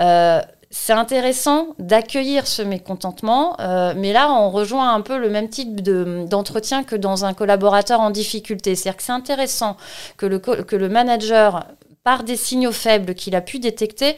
Euh, 0.00 0.40
c'est 0.70 0.92
intéressant 0.92 1.68
d'accueillir 1.78 2.46
ce 2.46 2.60
mécontentement, 2.60 3.58
euh, 3.60 3.94
mais 3.96 4.12
là, 4.12 4.30
on 4.32 4.50
rejoint 4.50 4.92
un 4.92 5.00
peu 5.00 5.16
le 5.16 5.30
même 5.30 5.48
type 5.48 5.80
d'entretien 5.80 6.84
que 6.84 6.94
dans 6.94 7.24
un 7.24 7.32
collaborateur 7.32 8.00
en 8.00 8.10
difficulté. 8.10 8.74
C'est-à-dire 8.74 8.98
que 8.98 9.02
c'est 9.02 9.12
intéressant 9.12 9.76
que 10.18 10.26
le, 10.26 10.38
que 10.38 10.76
le 10.76 10.88
manager, 10.90 11.66
par 12.04 12.22
des 12.22 12.36
signaux 12.36 12.72
faibles 12.72 13.14
qu'il 13.14 13.34
a 13.34 13.40
pu 13.40 13.58
détecter, 13.58 14.16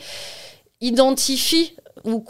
identifie 0.80 1.76
ou 2.04 2.24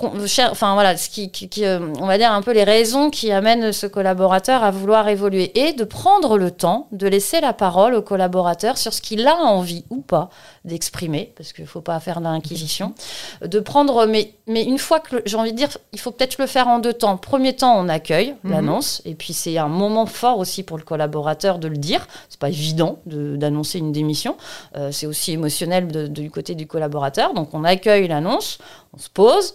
enfin 0.50 0.74
voilà 0.74 0.96
ce 0.96 1.08
qui, 1.08 1.30
euh, 1.64 1.92
on 2.00 2.06
va 2.06 2.18
dire 2.18 2.32
un 2.32 2.42
peu 2.42 2.52
les 2.52 2.64
raisons 2.64 3.08
qui 3.08 3.30
amènent 3.30 3.72
ce 3.72 3.86
collaborateur 3.86 4.64
à 4.64 4.70
vouloir 4.72 5.08
évoluer 5.08 5.52
et 5.54 5.72
de 5.72 5.84
prendre 5.84 6.36
le 6.36 6.50
temps 6.50 6.88
de 6.90 7.06
laisser 7.06 7.40
la 7.40 7.52
parole 7.52 7.94
au 7.94 8.02
collaborateur 8.02 8.78
sur 8.78 8.92
ce 8.92 9.00
qu'il 9.00 9.26
a 9.28 9.36
envie 9.36 9.84
ou 9.90 10.00
pas 10.00 10.28
d'exprimer 10.64 11.32
parce 11.36 11.52
qu'il 11.52 11.66
faut 11.66 11.80
pas 11.80 12.00
faire 12.00 12.20
d'inquisition 12.20 12.94
de 13.42 13.60
prendre 13.60 14.06
mais 14.06 14.34
mais 14.48 14.64
une 14.64 14.78
fois 14.78 14.98
que 14.98 15.22
j'ai 15.24 15.36
envie 15.36 15.52
de 15.52 15.56
dire 15.56 15.78
il 15.92 16.00
faut 16.00 16.10
peut-être 16.10 16.38
le 16.38 16.46
faire 16.46 16.66
en 16.66 16.80
deux 16.80 16.92
temps. 16.92 17.16
Premier 17.16 17.54
temps 17.54 17.78
on 17.78 17.88
accueille 17.88 18.34
mhm. 18.42 18.50
l'annonce 18.50 19.02
et 19.04 19.14
puis 19.14 19.32
c'est 19.32 19.56
un 19.56 19.68
moment 19.68 20.06
fort 20.06 20.38
aussi 20.38 20.64
pour 20.64 20.78
le 20.78 20.84
collaborateur 20.84 21.60
de 21.60 21.68
le 21.68 21.76
dire. 21.76 22.08
C'est 22.28 22.40
pas 22.40 22.48
évident 22.48 22.98
d'annoncer 23.06 23.78
une 23.78 23.92
démission 23.92 24.36
euh, 24.76 24.90
c'est 24.90 25.06
aussi 25.06 25.32
émotionnel 25.32 26.10
du 26.12 26.30
côté 26.30 26.56
du 26.56 26.66
collaborateur. 26.66 27.34
Donc 27.34 27.54
on 27.54 27.62
accueille 27.62 28.08
l'annonce 28.08 28.58
on 28.92 28.98
se 28.98 29.08
pose, 29.08 29.54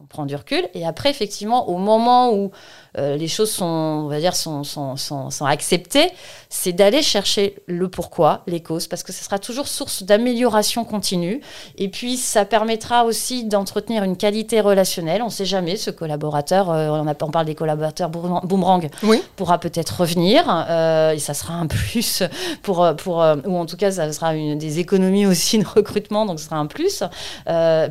on 0.00 0.06
prend 0.06 0.26
du 0.26 0.36
recul, 0.36 0.68
et 0.74 0.86
après, 0.86 1.10
effectivement, 1.10 1.68
au 1.68 1.76
moment 1.76 2.32
où 2.32 2.50
euh, 2.96 3.16
les 3.16 3.28
choses 3.28 3.50
sont, 3.50 3.64
on 3.64 4.08
va 4.08 4.18
dire, 4.18 4.34
sont, 4.34 4.64
sont, 4.64 4.96
sont, 4.96 5.44
acceptées, 5.44 6.10
c'est 6.48 6.72
d'aller 6.72 7.02
chercher 7.02 7.56
le 7.66 7.88
pourquoi, 7.88 8.42
les 8.46 8.60
causes, 8.60 8.86
parce 8.86 9.02
que 9.02 9.12
ce 9.12 9.24
sera 9.24 9.38
toujours 9.38 9.68
source 9.68 10.02
d'amélioration 10.02 10.84
continue. 10.84 11.40
Et 11.76 11.88
puis, 11.88 12.16
ça 12.16 12.44
permettra 12.44 13.04
aussi 13.04 13.44
d'entretenir 13.44 14.04
une 14.04 14.16
qualité 14.16 14.60
relationnelle. 14.60 15.22
On 15.22 15.26
ne 15.26 15.30
sait 15.30 15.44
jamais, 15.44 15.76
ce 15.76 15.90
collaborateur, 15.90 16.70
euh, 16.70 16.88
on, 16.90 17.06
a, 17.06 17.14
on, 17.20 17.30
parle 17.30 17.46
des 17.46 17.54
collaborateurs 17.54 18.08
boomerang, 18.08 18.88
pourra 19.36 19.58
peut-être 19.58 20.00
revenir, 20.00 20.44
euh, 20.48 21.12
et 21.12 21.18
ça 21.18 21.34
sera 21.34 21.54
un 21.54 21.66
plus 21.66 22.22
pour, 22.62 22.88
pour 22.96 23.16
ou 23.16 23.56
en 23.56 23.66
tout 23.66 23.76
cas, 23.76 23.90
ça 23.90 24.12
sera 24.12 24.34
une, 24.34 24.58
des 24.58 24.78
économies 24.78 25.26
aussi 25.26 25.58
de 25.58 25.66
recrutement, 25.66 26.24
donc 26.24 26.38
ce 26.38 26.46
sera 26.46 26.56
un 26.56 26.66
plus. 26.66 27.02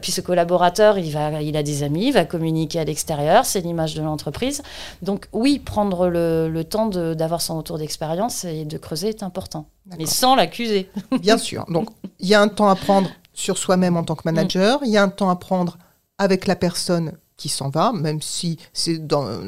puis 0.02 0.12
ce 0.12 0.22
collaborateur, 0.22 0.98
il, 0.98 1.12
va, 1.12 1.42
il 1.42 1.56
a 1.56 1.64
des 1.64 1.84
amis, 1.84 1.97
va 2.12 2.26
communiquer 2.26 2.80
à 2.80 2.84
l'extérieur, 2.84 3.46
c'est 3.46 3.62
l'image 3.62 3.96
de 3.96 4.02
l'entreprise. 4.02 4.62
Donc 5.02 5.28
oui, 5.34 5.60
prendre 5.60 6.08
le, 6.08 6.64
temps 6.64 6.88
d'avoir 6.88 7.42
son 7.42 7.58
retour 7.58 7.78
d'expérience 7.78 8.46
et 8.46 8.66
de 8.66 8.78
creuser 8.78 9.10
est 9.10 9.24
important, 9.24 9.68
mais 9.98 10.06
sans 10.06 10.36
l'accuser. 10.36 10.90
Bien 11.22 11.38
sûr. 11.38 11.66
Donc 11.70 11.90
il 12.20 12.28
y 12.28 12.34
a 12.34 12.42
un 12.42 12.48
temps 12.48 12.70
à 12.70 12.76
prendre 12.76 13.10
sur 13.34 13.58
soi-même 13.58 13.98
en 13.98 14.04
tant 14.04 14.16
que 14.16 14.24
manager, 14.26 14.80
il 14.84 14.92
y 14.92 14.98
a 14.98 15.04
un 15.04 15.10
temps 15.10 15.30
à 15.30 15.36
prendre 15.36 15.78
avec 16.18 16.48
la 16.48 16.56
personne 16.56 17.14
qui 17.38 17.50
s'en 17.50 17.70
va, 17.70 17.94
même 17.94 18.22
si 18.22 18.58
c'est 18.74 19.00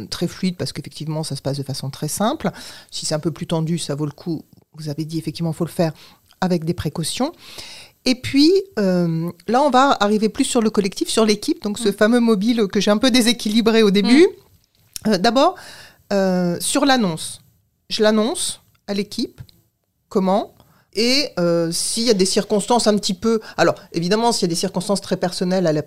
très 0.09 0.27
fluide 0.27 0.55
parce 0.55 0.71
qu'effectivement 0.71 1.23
ça 1.23 1.35
se 1.35 1.41
passe 1.41 1.57
de 1.57 1.63
façon 1.63 1.89
très 1.89 2.07
simple. 2.07 2.51
Si 2.91 3.05
c'est 3.05 3.15
un 3.15 3.19
peu 3.19 3.31
plus 3.31 3.47
tendu, 3.47 3.79
ça 3.79 3.95
vaut 3.95 4.05
le 4.05 4.11
coup. 4.11 4.43
Vous 4.73 4.89
avez 4.89 5.05
dit 5.05 5.17
effectivement, 5.17 5.51
il 5.51 5.55
faut 5.55 5.65
le 5.65 5.71
faire 5.71 5.91
avec 6.41 6.63
des 6.63 6.75
précautions. 6.75 7.33
Et 8.09 8.15
puis 8.15 8.51
euh, 8.79 9.29
là, 9.47 9.61
on 9.61 9.69
va 9.69 9.95
arriver 9.99 10.29
plus 10.29 10.43
sur 10.43 10.63
le 10.63 10.71
collectif, 10.71 11.09
sur 11.09 11.25
l'équipe, 11.25 11.61
donc 11.61 11.77
ce 11.77 11.89
mm. 11.89 11.93
fameux 11.93 12.19
mobile 12.19 12.65
que 12.65 12.81
j'ai 12.81 12.89
un 12.89 12.97
peu 12.97 13.11
déséquilibré 13.11 13.83
au 13.83 13.91
début. 13.91 14.23
Mm. 15.05 15.09
Euh, 15.09 15.17
d'abord, 15.19 15.53
euh, 16.11 16.57
sur 16.59 16.85
l'annonce. 16.85 17.41
Je 17.91 18.01
l'annonce 18.01 18.61
à 18.87 18.95
l'équipe. 18.95 19.41
Comment? 20.07 20.55
Et 20.93 21.27
euh, 21.37 21.71
s'il 21.71 22.05
y 22.05 22.09
a 22.09 22.15
des 22.15 22.25
circonstances 22.25 22.87
un 22.87 22.97
petit 22.97 23.13
peu... 23.13 23.41
Alors, 23.57 23.75
évidemment, 23.93 24.31
s'il 24.31 24.47
y 24.47 24.49
a 24.49 24.55
des 24.55 24.59
circonstances 24.59 25.01
très 25.01 25.17
personnelles, 25.17 25.67
à, 25.67 25.71
la 25.71 25.83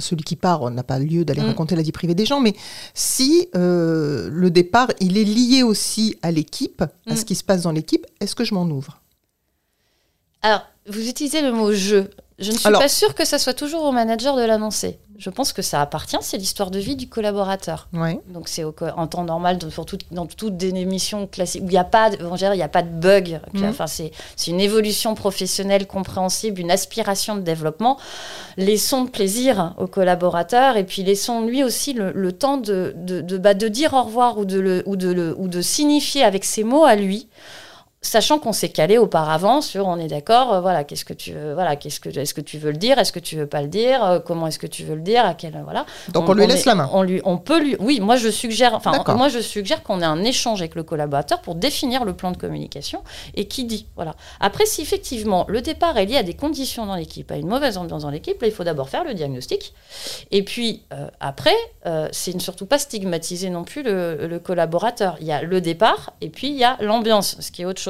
celui 0.00 0.24
qui 0.24 0.34
part, 0.34 0.62
on 0.62 0.70
n'a 0.70 0.82
pas 0.82 0.98
lieu 0.98 1.26
d'aller 1.26 1.42
mm. 1.42 1.48
raconter 1.48 1.76
la 1.76 1.82
vie 1.82 1.92
privée 1.92 2.14
des 2.14 2.24
gens, 2.24 2.40
mais 2.40 2.54
si 2.94 3.50
le 3.52 4.48
départ, 4.48 4.88
il 5.00 5.18
est 5.18 5.24
lié 5.24 5.62
aussi 5.62 6.16
à 6.22 6.30
l'équipe, 6.30 6.82
à 7.06 7.16
ce 7.16 7.26
qui 7.26 7.34
se 7.34 7.44
passe 7.44 7.60
dans 7.60 7.72
l'équipe, 7.72 8.06
est-ce 8.18 8.34
que 8.34 8.44
je 8.44 8.54
m'en 8.54 8.64
ouvre? 8.64 8.98
Alors, 10.42 10.62
vous 10.86 11.08
utilisez 11.08 11.42
le 11.42 11.52
mot 11.52 11.72
«je». 11.74 12.04
Je 12.38 12.52
ne 12.52 12.56
suis 12.56 12.70
pas 12.70 12.88
sûre 12.88 13.14
que 13.14 13.24
ça 13.24 13.38
soit 13.38 13.54
toujours 13.54 13.82
au 13.82 13.90
manager 13.90 14.36
de 14.36 14.42
l'annoncer. 14.42 14.98
Je 15.18 15.28
pense 15.28 15.52
que 15.52 15.62
ça 15.62 15.82
appartient, 15.82 16.16
c'est 16.20 16.36
l'histoire 16.36 16.70
de 16.70 16.78
vie 16.78 16.94
du 16.94 17.08
collaborateur. 17.08 17.88
Donc 18.28 18.48
c'est 18.48 18.62
en 18.62 19.06
temps 19.08 19.24
normal, 19.24 19.58
dans, 19.58 19.68
dans 20.12 20.26
toutes 20.26 20.56
des 20.56 20.68
émissions 20.68 21.26
classiques 21.26 21.62
où 21.62 21.66
il 21.66 21.70
n'y 21.70 21.76
a 21.76 21.82
pas, 21.82 22.10
de, 22.10 22.16
il 22.16 22.58
y 22.58 22.62
a 22.62 22.68
pas 22.68 22.82
de 22.82 22.88
bug. 22.88 23.40
Mhm. 23.52 23.64
Enfin, 23.64 23.88
c'est 23.88 24.12
une 24.46 24.60
évolution 24.60 25.16
professionnelle 25.16 25.88
compréhensible, 25.88 26.60
une 26.60 26.70
aspiration 26.70 27.34
de 27.34 27.40
développement. 27.40 27.98
Laissons 28.56 29.02
de 29.02 29.10
plaisir 29.10 29.74
au 29.76 29.88
collaborateur 29.88 30.76
et 30.76 30.84
puis 30.84 31.02
laissons 31.02 31.40
lui 31.40 31.64
aussi 31.64 31.92
le, 31.94 32.30
temps 32.30 32.58
de, 32.58 32.94
de, 32.94 33.20
de, 33.20 33.36
bah, 33.36 33.54
de, 33.54 33.66
dire 33.66 33.94
au 33.94 34.04
revoir 34.04 34.38
ou 34.38 34.44
de, 34.44 34.60
le, 34.60 34.84
ou, 34.86 34.94
de 34.94 35.10
le, 35.10 35.34
ou 35.36 35.48
de 35.48 35.60
signifier 35.60 36.22
avec 36.22 36.44
ses 36.44 36.62
mots 36.62 36.84
à 36.84 36.94
lui 36.94 37.26
sachant 38.00 38.38
qu'on 38.38 38.52
s'est 38.52 38.68
calé 38.68 38.96
auparavant 38.96 39.60
sur 39.60 39.88
on 39.88 39.98
est 39.98 40.06
d'accord 40.06 40.54
euh, 40.54 40.60
voilà 40.60 40.84
qu'est-ce 40.84 41.04
que 41.04 41.12
tu 41.12 41.32
veux 41.32 41.54
voilà 41.54 41.74
qu'est-ce 41.74 41.98
que 41.98 42.08
est-ce 42.08 42.32
que 42.32 42.40
tu 42.40 42.56
veux 42.56 42.70
le 42.70 42.76
dire 42.76 42.96
est-ce 42.98 43.10
que 43.12 43.18
tu 43.18 43.36
veux 43.36 43.48
pas 43.48 43.60
le 43.60 43.66
dire 43.66 44.04
euh, 44.04 44.20
comment 44.20 44.46
est-ce 44.46 44.60
que 44.60 44.68
tu 44.68 44.84
veux 44.84 44.94
le 44.94 45.00
dire 45.00 45.24
à 45.24 45.34
quel 45.34 45.60
voilà. 45.64 45.84
Donc 46.12 46.28
on, 46.28 46.32
lui 46.32 46.46
laisse 46.46 46.64
la 46.64 46.76
main. 46.76 46.88
on 46.92 47.02
lui 47.02 47.20
on 47.24 47.38
peut 47.38 47.60
lui 47.60 47.76
oui 47.80 47.98
moi 47.98 48.14
je 48.14 48.28
suggère 48.28 48.74
enfin 48.74 48.92
moi 49.16 49.28
je 49.28 49.40
suggère 49.40 49.82
qu'on 49.82 50.00
ait 50.00 50.04
un 50.04 50.22
échange 50.22 50.60
avec 50.60 50.76
le 50.76 50.84
collaborateur 50.84 51.40
pour 51.40 51.56
définir 51.56 52.04
le 52.04 52.12
plan 52.12 52.30
de 52.30 52.36
communication 52.36 53.02
et 53.34 53.48
qui 53.48 53.64
dit 53.64 53.86
voilà. 53.96 54.14
Après 54.38 54.64
si 54.64 54.80
effectivement 54.80 55.44
le 55.48 55.60
départ 55.60 55.96
est 55.98 56.06
lié 56.06 56.18
à 56.18 56.22
des 56.22 56.34
conditions 56.34 56.86
dans 56.86 56.94
l'équipe 56.94 57.30
à 57.32 57.36
une 57.36 57.48
mauvaise 57.48 57.78
ambiance 57.78 58.02
dans 58.02 58.10
l'équipe 58.10 58.40
là 58.40 58.46
il 58.46 58.54
faut 58.54 58.64
d'abord 58.64 58.90
faire 58.90 59.02
le 59.02 59.14
diagnostic 59.14 59.74
et 60.30 60.44
puis 60.44 60.84
euh, 60.92 61.08
après 61.18 61.56
c'est 62.12 62.38
surtout 62.38 62.66
pas 62.66 62.78
stigmatiser 62.78 63.48
non 63.48 63.64
plus 63.64 63.82
le, 63.82 64.26
le 64.26 64.38
collaborateur. 64.38 65.16
Il 65.20 65.26
y 65.26 65.32
a 65.32 65.42
le 65.42 65.60
départ 65.60 66.12
et 66.20 66.28
puis 66.28 66.48
il 66.48 66.56
y 66.56 66.64
a 66.64 66.76
l'ambiance 66.80 67.36
ce 67.40 67.50
qui 67.50 67.62
est 67.62 67.64
autre 67.64 67.80
chose 67.80 67.87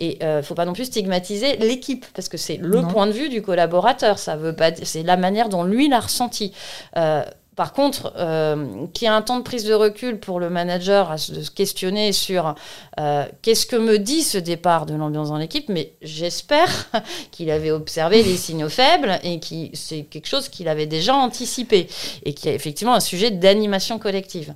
et 0.00 0.18
il 0.20 0.22
euh, 0.22 0.38
ne 0.38 0.42
faut 0.42 0.54
pas 0.54 0.64
non 0.64 0.72
plus 0.72 0.86
stigmatiser 0.86 1.56
l'équipe, 1.56 2.06
parce 2.14 2.28
que 2.28 2.36
c'est 2.36 2.56
le 2.56 2.82
point 2.82 3.06
de 3.06 3.12
vue 3.12 3.28
du 3.28 3.42
collaborateur. 3.42 4.18
Ça 4.18 4.36
veut 4.36 4.54
pas, 4.54 4.70
c'est 4.82 5.02
la 5.02 5.16
manière 5.16 5.48
dont 5.48 5.64
lui 5.64 5.88
l'a 5.88 6.00
ressenti. 6.00 6.52
Euh, 6.96 7.22
par 7.56 7.72
contre, 7.72 8.12
euh, 8.18 8.86
qu'il 8.92 9.06
y 9.06 9.10
ait 9.10 9.14
un 9.14 9.22
temps 9.22 9.38
de 9.38 9.42
prise 9.42 9.64
de 9.64 9.72
recul 9.72 10.20
pour 10.20 10.38
le 10.38 10.50
manager 10.50 11.10
à 11.10 11.16
se, 11.16 11.50
questionner 11.50 12.12
sur 12.12 12.54
euh, 13.00 13.24
qu'est-ce 13.40 13.64
que 13.64 13.76
me 13.76 13.98
dit 13.98 14.22
ce 14.22 14.36
départ 14.36 14.84
de 14.84 14.94
l'ambiance 14.94 15.30
dans 15.30 15.38
l'équipe, 15.38 15.70
mais 15.70 15.94
j'espère 16.02 16.68
qu'il 17.30 17.50
avait 17.50 17.70
observé 17.70 18.22
les 18.22 18.36
signaux 18.36 18.68
faibles 18.68 19.18
et 19.22 19.40
que 19.40 19.74
c'est 19.74 20.02
quelque 20.02 20.28
chose 20.28 20.50
qu'il 20.50 20.68
avait 20.68 20.86
déjà 20.86 21.14
anticipé 21.14 21.88
et 22.24 22.34
qu'il 22.34 22.50
y 22.50 22.52
a 22.52 22.54
effectivement 22.54 22.94
un 22.94 23.00
sujet 23.00 23.30
d'animation 23.30 23.98
collective. 23.98 24.52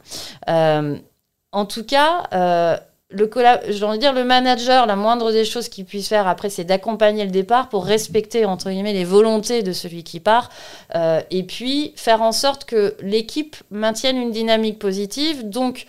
Euh, 0.51 0.99
en 1.53 1.65
tout 1.65 1.85
cas, 1.85 2.81
le 3.11 3.25
envie 3.85 3.99
de 3.99 4.01
dire 4.01 4.13
le 4.13 4.25
manager, 4.25 4.87
la 4.87 4.97
moindre 4.97 5.33
des 5.33 5.45
choses 5.45 5.69
qu'il 5.69 5.85
puisse 5.85 6.09
faire 6.09 6.29
après, 6.29 6.49
c'est 6.49 6.65
d'accompagner 6.65 7.25
le 7.25 7.31
départ 7.31 7.69
pour 7.69 7.85
respecter 7.85 8.45
entre 8.45 8.71
guillemets 8.71 8.93
les 8.93 9.05
volontés 9.05 9.63
de 9.63 9.73
celui 9.73 10.05
qui 10.05 10.21
part, 10.21 10.51
euh, 10.95 11.21
et 11.31 11.43
puis 11.43 11.93
faire 11.97 12.23
en 12.23 12.33
sorte 12.33 12.65
que 12.65 12.95
l'équipe 13.01 13.57
maintienne 13.71 14.17
une 14.17 14.31
dynamique 14.31 14.79
positive. 14.79 15.49
Donc, 15.49 15.87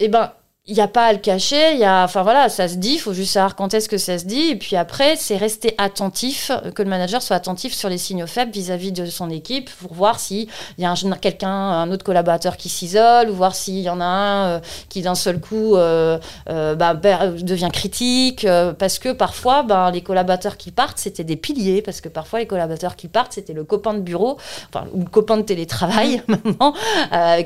eh 0.00 0.08
ben, 0.08 0.32
il 0.68 0.74
n'y 0.74 0.80
a 0.80 0.86
pas 0.86 1.06
à 1.06 1.12
le 1.12 1.18
cacher, 1.18 1.72
il 1.72 1.80
y 1.80 1.84
a, 1.84 2.04
enfin 2.04 2.22
voilà, 2.22 2.48
ça 2.48 2.68
se 2.68 2.76
dit, 2.76 2.92
il 2.94 2.98
faut 2.98 3.12
juste 3.12 3.32
savoir 3.32 3.56
quand 3.56 3.74
est-ce 3.74 3.88
que 3.88 3.98
ça 3.98 4.16
se 4.16 4.26
dit, 4.26 4.50
et 4.50 4.54
puis 4.54 4.76
après, 4.76 5.16
c'est 5.16 5.36
rester 5.36 5.74
attentif, 5.76 6.52
euh, 6.52 6.70
que 6.70 6.84
le 6.84 6.88
manager 6.88 7.20
soit 7.20 7.34
attentif 7.34 7.74
sur 7.74 7.88
les 7.88 7.98
signaux 7.98 8.28
faibles 8.28 8.52
vis-à-vis 8.52 8.92
de 8.92 9.06
son 9.06 9.28
équipe, 9.28 9.70
pour 9.80 9.92
voir 9.92 10.20
s'il 10.20 10.46
y 10.78 10.84
a 10.84 10.92
un, 10.92 11.16
quelqu'un, 11.20 11.50
un 11.50 11.90
autre 11.90 12.04
collaborateur 12.04 12.56
qui 12.56 12.68
s'isole, 12.68 13.28
ou 13.28 13.34
voir 13.34 13.56
s'il 13.56 13.80
y 13.80 13.90
en 13.90 14.00
a 14.00 14.04
un 14.04 14.46
euh, 14.46 14.60
qui 14.88 15.02
d'un 15.02 15.16
seul 15.16 15.40
coup 15.40 15.74
euh, 15.74 16.20
euh, 16.48 16.76
bah, 16.76 16.94
devient 16.94 17.70
critique, 17.72 18.44
euh, 18.44 18.72
parce 18.72 19.00
que 19.00 19.10
parfois, 19.10 19.64
ben, 19.64 19.90
les 19.90 20.02
collaborateurs 20.02 20.56
qui 20.56 20.70
partent, 20.70 20.98
c'était 20.98 21.24
des 21.24 21.36
piliers, 21.36 21.82
parce 21.82 22.00
que 22.00 22.08
parfois, 22.08 22.38
les 22.38 22.46
collaborateurs 22.46 22.94
qui 22.94 23.08
partent, 23.08 23.32
c'était 23.32 23.52
le 23.52 23.64
copain 23.64 23.94
de 23.94 24.00
bureau, 24.00 24.36
enfin, 24.72 24.86
ou 24.92 25.00
le 25.00 25.10
copain 25.10 25.38
de 25.38 25.42
télétravail, 25.42 26.22
maintenant, 26.28 26.72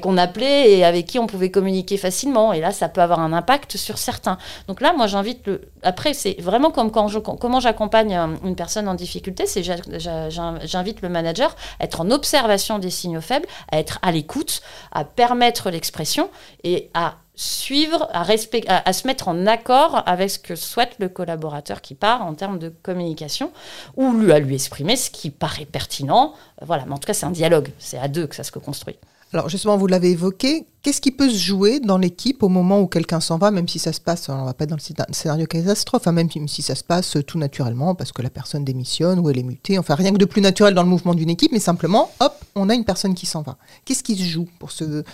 qu'on 0.02 0.18
appelait 0.18 0.72
et 0.72 0.84
avec 0.84 1.06
qui 1.06 1.18
on 1.18 1.26
pouvait 1.26 1.50
communiquer 1.50 1.96
facilement. 1.96 2.52
Et 2.52 2.60
là, 2.60 2.72
ça 2.72 2.90
peut 2.90 3.05
avoir 3.06 3.20
un 3.20 3.32
impact 3.32 3.76
sur 3.76 3.98
certains. 3.98 4.38
Donc 4.68 4.80
là, 4.80 4.92
moi, 4.92 5.06
j'invite 5.06 5.46
le. 5.46 5.62
Après, 5.82 6.14
c'est 6.14 6.36
vraiment 6.40 6.70
comme 6.70 6.90
quand 6.90 7.08
je, 7.08 7.18
comment 7.18 7.60
j'accompagne 7.60 8.16
euh, 8.16 8.26
une 8.44 8.56
personne 8.56 8.88
en 8.88 8.94
difficulté, 8.94 9.46
c'est 9.46 9.62
j'invite 9.62 11.02
le 11.02 11.08
manager 11.08 11.56
à 11.80 11.84
être 11.84 12.00
en 12.00 12.10
observation 12.10 12.78
des 12.78 12.90
signaux 12.90 13.20
faibles, 13.20 13.46
à 13.72 13.78
être 13.78 13.98
à 14.02 14.12
l'écoute, 14.12 14.62
à 14.92 15.04
permettre 15.04 15.70
l'expression 15.70 16.30
et 16.64 16.90
à 16.94 17.14
suivre, 17.36 18.08
à, 18.12 18.22
respect, 18.22 18.64
à, 18.66 18.92
se 18.92 19.06
mettre 19.06 19.28
en 19.28 19.46
accord 19.46 20.02
avec 20.06 20.30
ce 20.30 20.38
que 20.38 20.56
souhaite 20.56 20.96
le 20.98 21.08
collaborateur 21.08 21.82
qui 21.82 21.94
part 21.94 22.22
en 22.22 22.34
termes 22.34 22.58
de 22.58 22.70
communication, 22.82 23.52
ou 23.96 24.08
à 24.32 24.38
lui 24.38 24.54
exprimer 24.54 24.96
ce 24.96 25.10
qui 25.10 25.30
paraît 25.30 25.66
pertinent. 25.66 26.32
Voilà, 26.62 26.84
mais 26.86 26.92
en 26.92 26.98
tout 26.98 27.06
cas, 27.06 27.14
c'est 27.14 27.26
un 27.26 27.30
dialogue, 27.30 27.68
c'est 27.78 27.98
à 27.98 28.08
deux 28.08 28.26
que 28.26 28.34
ça 28.34 28.42
se 28.42 28.50
construit. 28.52 28.96
Alors 29.32 29.48
justement, 29.48 29.76
vous 29.76 29.86
l'avez 29.88 30.12
évoqué, 30.12 30.66
qu'est-ce 30.82 31.00
qui 31.00 31.10
peut 31.10 31.28
se 31.28 31.36
jouer 31.36 31.80
dans 31.80 31.98
l'équipe 31.98 32.42
au 32.42 32.48
moment 32.48 32.80
où 32.80 32.86
quelqu'un 32.86 33.20
s'en 33.20 33.38
va, 33.38 33.50
même 33.50 33.66
si 33.68 33.78
ça 33.78 33.92
se 33.92 34.00
passe, 34.00 34.28
on 34.28 34.44
va 34.44 34.54
pas 34.54 34.64
être 34.64 34.70
dans 34.70 34.76
le 34.76 34.80
scéna- 34.80 35.12
scénario 35.12 35.46
catastrophe, 35.46 36.06
hein, 36.06 36.12
même 36.12 36.28
si- 36.30 36.62
ça 36.62 36.74
se 36.74 36.84
passe 36.84 37.16
tout 37.26 37.36
naturellement 37.38 37.94
parce 37.94 38.12
que 38.12 38.22
la 38.22 38.30
personne 38.30 38.64
démissionne 38.64 39.18
ou 39.18 39.28
elle 39.28 39.38
est 39.38 39.42
mutée, 39.42 39.78
enfin 39.78 39.94
rien 39.96 40.12
que 40.12 40.18
de 40.18 40.24
plus 40.24 40.40
naturel 40.40 40.74
dans 40.74 40.82
le 40.84 40.88
mouvement 40.88 41.14
d'une 41.14 41.28
équipe, 41.28 41.50
mais 41.52 41.58
simplement, 41.58 42.10
hop, 42.20 42.34
on 42.54 42.68
a 42.70 42.74
une 42.74 42.84
personne 42.84 43.14
qui 43.14 43.26
s'en 43.26 43.42
va. 43.42 43.56
Qu'est-ce 43.84 44.04
qui 44.04 44.16
se 44.16 44.22
joue 44.24 44.48
pour 44.60 44.70
ceux, 44.70 45.04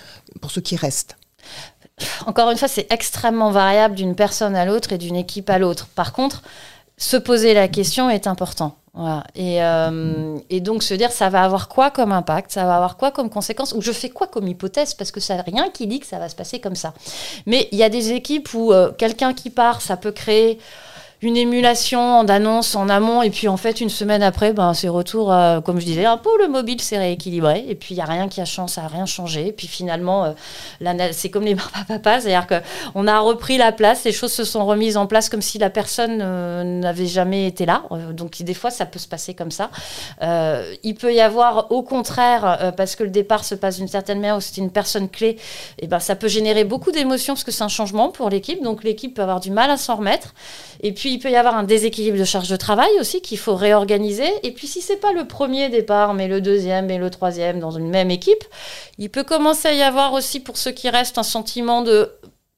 pour 0.40 0.50
ceux 0.50 0.60
qui 0.60 0.76
restent 0.76 1.16
Encore 2.26 2.50
une 2.50 2.58
fois, 2.58 2.68
c'est 2.68 2.86
extrêmement 2.92 3.50
variable 3.50 3.94
d'une 3.94 4.14
personne 4.14 4.54
à 4.54 4.64
l'autre 4.66 4.92
et 4.92 4.98
d'une 4.98 5.16
équipe 5.16 5.48
à 5.50 5.58
l'autre. 5.58 5.86
Par 5.88 6.12
contre, 6.12 6.42
se 7.02 7.16
poser 7.16 7.52
la 7.52 7.66
question 7.66 8.08
est 8.08 8.28
important. 8.28 8.76
Euh, 8.96 10.38
et 10.50 10.60
donc 10.60 10.82
se 10.84 10.94
dire 10.94 11.10
ça 11.10 11.30
va 11.30 11.42
avoir 11.42 11.68
quoi 11.68 11.90
comme 11.90 12.12
impact, 12.12 12.52
ça 12.52 12.64
va 12.64 12.76
avoir 12.76 12.96
quoi 12.96 13.10
comme 13.10 13.28
conséquence, 13.28 13.72
ou 13.72 13.80
je 13.80 13.90
fais 13.90 14.10
quoi 14.10 14.28
comme 14.28 14.46
hypothèse, 14.46 14.94
parce 14.94 15.10
que 15.10 15.18
ça 15.18 15.42
rien 15.42 15.68
qui 15.70 15.88
dit 15.88 15.98
que 15.98 16.06
ça 16.06 16.20
va 16.20 16.28
se 16.28 16.36
passer 16.36 16.60
comme 16.60 16.76
ça. 16.76 16.94
Mais 17.46 17.68
il 17.72 17.78
y 17.78 17.82
a 17.82 17.88
des 17.88 18.12
équipes 18.12 18.54
où 18.54 18.72
euh, 18.72 18.92
quelqu'un 18.92 19.34
qui 19.34 19.50
part, 19.50 19.80
ça 19.80 19.96
peut 19.96 20.12
créer 20.12 20.60
une 21.22 21.36
émulation 21.36 22.24
d'annonce 22.24 22.74
en 22.74 22.88
amont, 22.88 23.22
et 23.22 23.30
puis 23.30 23.46
en 23.46 23.56
fait, 23.56 23.80
une 23.80 23.88
semaine 23.88 24.24
après, 24.24 24.52
ben, 24.52 24.74
c'est 24.74 24.88
retour, 24.88 25.32
comme 25.64 25.80
je 25.80 25.86
disais, 25.86 26.04
un 26.04 26.16
peu 26.16 26.30
le 26.40 26.48
mobile 26.48 26.80
s'est 26.80 26.98
rééquilibré, 26.98 27.64
et 27.68 27.76
puis 27.76 27.94
il 27.94 27.98
n'y 27.98 28.02
a 28.02 28.06
rien 28.06 28.28
qui 28.28 28.40
a 28.40 28.44
changé, 28.44 28.74
ça 28.74 28.82
n'a 28.82 28.88
rien 28.88 29.06
changé, 29.06 29.48
et 29.48 29.52
puis 29.52 29.68
finalement, 29.68 30.24
euh, 30.24 31.08
c'est 31.12 31.30
comme 31.30 31.44
les 31.44 31.54
papas, 31.88 32.20
c'est-à-dire 32.20 32.46
qu'on 32.48 33.06
a 33.06 33.20
repris 33.20 33.56
la 33.56 33.70
place, 33.70 34.02
les 34.04 34.12
choses 34.12 34.32
se 34.32 34.44
sont 34.44 34.66
remises 34.66 34.96
en 34.96 35.06
place 35.06 35.28
comme 35.28 35.42
si 35.42 35.58
la 35.58 35.70
personne 35.70 36.18
euh, 36.20 36.64
n'avait 36.64 37.06
jamais 37.06 37.46
été 37.46 37.66
là, 37.66 37.82
Euh, 37.92 38.12
donc 38.12 38.42
des 38.42 38.54
fois, 38.54 38.70
ça 38.70 38.86
peut 38.86 38.98
se 38.98 39.08
passer 39.08 39.34
comme 39.34 39.50
ça. 39.50 39.70
Il 40.82 40.94
peut 40.94 41.14
y 41.14 41.20
avoir, 41.20 41.70
au 41.70 41.82
contraire, 41.82 42.72
parce 42.76 42.96
que 42.96 43.04
le 43.04 43.10
départ 43.10 43.44
se 43.44 43.54
passe 43.54 43.76
d'une 43.76 43.88
certaine 43.88 44.18
manière, 44.20 44.36
où 44.36 44.40
c'est 44.40 44.56
une 44.56 44.70
personne 44.70 45.08
clé, 45.08 45.36
et 45.78 45.86
ben, 45.86 46.00
ça 46.00 46.16
peut 46.16 46.28
générer 46.28 46.64
beaucoup 46.64 46.90
d'émotions, 46.90 47.34
parce 47.34 47.44
que 47.44 47.52
c'est 47.52 47.62
un 47.62 47.68
changement 47.68 48.08
pour 48.10 48.28
l'équipe, 48.28 48.62
donc 48.62 48.82
l'équipe 48.82 49.14
peut 49.14 49.22
avoir 49.22 49.40
du 49.40 49.50
mal 49.50 49.70
à 49.70 49.76
s'en 49.76 49.96
remettre, 49.96 50.34
et 50.82 50.92
puis, 50.92 51.11
il 51.12 51.18
peut 51.18 51.30
y 51.30 51.36
avoir 51.36 51.56
un 51.56 51.62
déséquilibre 51.62 52.18
de 52.18 52.24
charge 52.24 52.48
de 52.48 52.56
travail 52.56 52.90
aussi 53.00 53.20
qu'il 53.20 53.38
faut 53.38 53.54
réorganiser. 53.54 54.28
Et 54.42 54.52
puis, 54.52 54.66
si 54.66 54.80
c'est 54.80 54.96
pas 54.96 55.12
le 55.12 55.26
premier 55.26 55.68
départ, 55.68 56.14
mais 56.14 56.28
le 56.28 56.40
deuxième 56.40 56.90
et 56.90 56.98
le 56.98 57.10
troisième 57.10 57.60
dans 57.60 57.70
une 57.70 57.88
même 57.88 58.10
équipe, 58.10 58.44
il 58.98 59.10
peut 59.10 59.24
commencer 59.24 59.68
à 59.68 59.74
y 59.74 59.82
avoir 59.82 60.12
aussi, 60.12 60.40
pour 60.40 60.56
ceux 60.56 60.72
qui 60.72 60.88
restent, 60.88 61.18
un 61.18 61.22
sentiment 61.22 61.82
de 61.82 62.10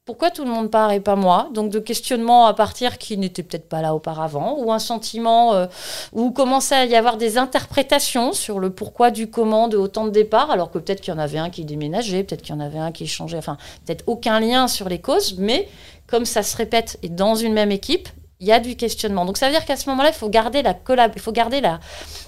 pourquoi 0.05 0.29
tout 0.29 0.43
le 0.43 0.51
monde 0.51 0.69
part 0.69 0.91
et 0.91 0.99
pas 0.99 1.15
moi? 1.15 1.49
Donc, 1.51 1.71
de 1.71 1.79
questionnement 1.79 2.45
à 2.45 2.53
partir 2.53 2.99
qui 2.99 3.17
n'était 3.17 3.41
peut-être 3.41 3.67
pas 3.67 3.81
là 3.81 3.95
auparavant, 3.95 4.55
ou 4.59 4.71
un 4.71 4.77
sentiment 4.77 5.55
euh, 5.55 5.65
où 6.13 6.31
à 6.71 6.85
y 6.85 6.95
avoir 6.95 7.17
des 7.17 7.39
interprétations 7.39 8.31
sur 8.31 8.59
le 8.59 8.69
pourquoi 8.69 9.09
du 9.09 9.31
comment 9.31 9.67
de 9.67 9.77
autant 9.77 10.05
de 10.05 10.11
départs, 10.11 10.51
alors 10.51 10.69
que 10.69 10.77
peut-être 10.77 11.01
qu'il 11.01 11.11
y 11.11 11.17
en 11.17 11.19
avait 11.19 11.39
un 11.39 11.49
qui 11.49 11.65
déménageait, 11.65 12.23
peut-être 12.23 12.43
qu'il 12.43 12.53
y 12.53 12.57
en 12.57 12.61
avait 12.61 12.77
un 12.77 12.91
qui 12.91 13.07
changeait, 13.07 13.39
enfin, 13.39 13.57
peut-être 13.83 14.03
aucun 14.05 14.39
lien 14.39 14.67
sur 14.67 14.89
les 14.89 14.99
causes, 14.99 15.37
mais 15.39 15.67
comme 16.05 16.25
ça 16.25 16.43
se 16.43 16.55
répète 16.55 16.99
et 17.01 17.09
dans 17.09 17.33
une 17.33 17.53
même 17.53 17.71
équipe, 17.71 18.07
il 18.39 18.47
y 18.47 18.51
a 18.51 18.59
du 18.59 18.75
questionnement. 18.75 19.25
Donc 19.25 19.37
ça 19.37 19.47
veut 19.47 19.53
dire 19.53 19.65
qu'à 19.65 19.77
ce 19.77 19.89
moment-là, 19.89 20.09
il 20.09 20.15
faut 20.15 20.29
garder 20.29 20.61
la 20.61 20.73
collab, 20.73 21.11
il 21.15 21.21
faut 21.21 21.31
garder 21.31 21.61
la, 21.61 21.79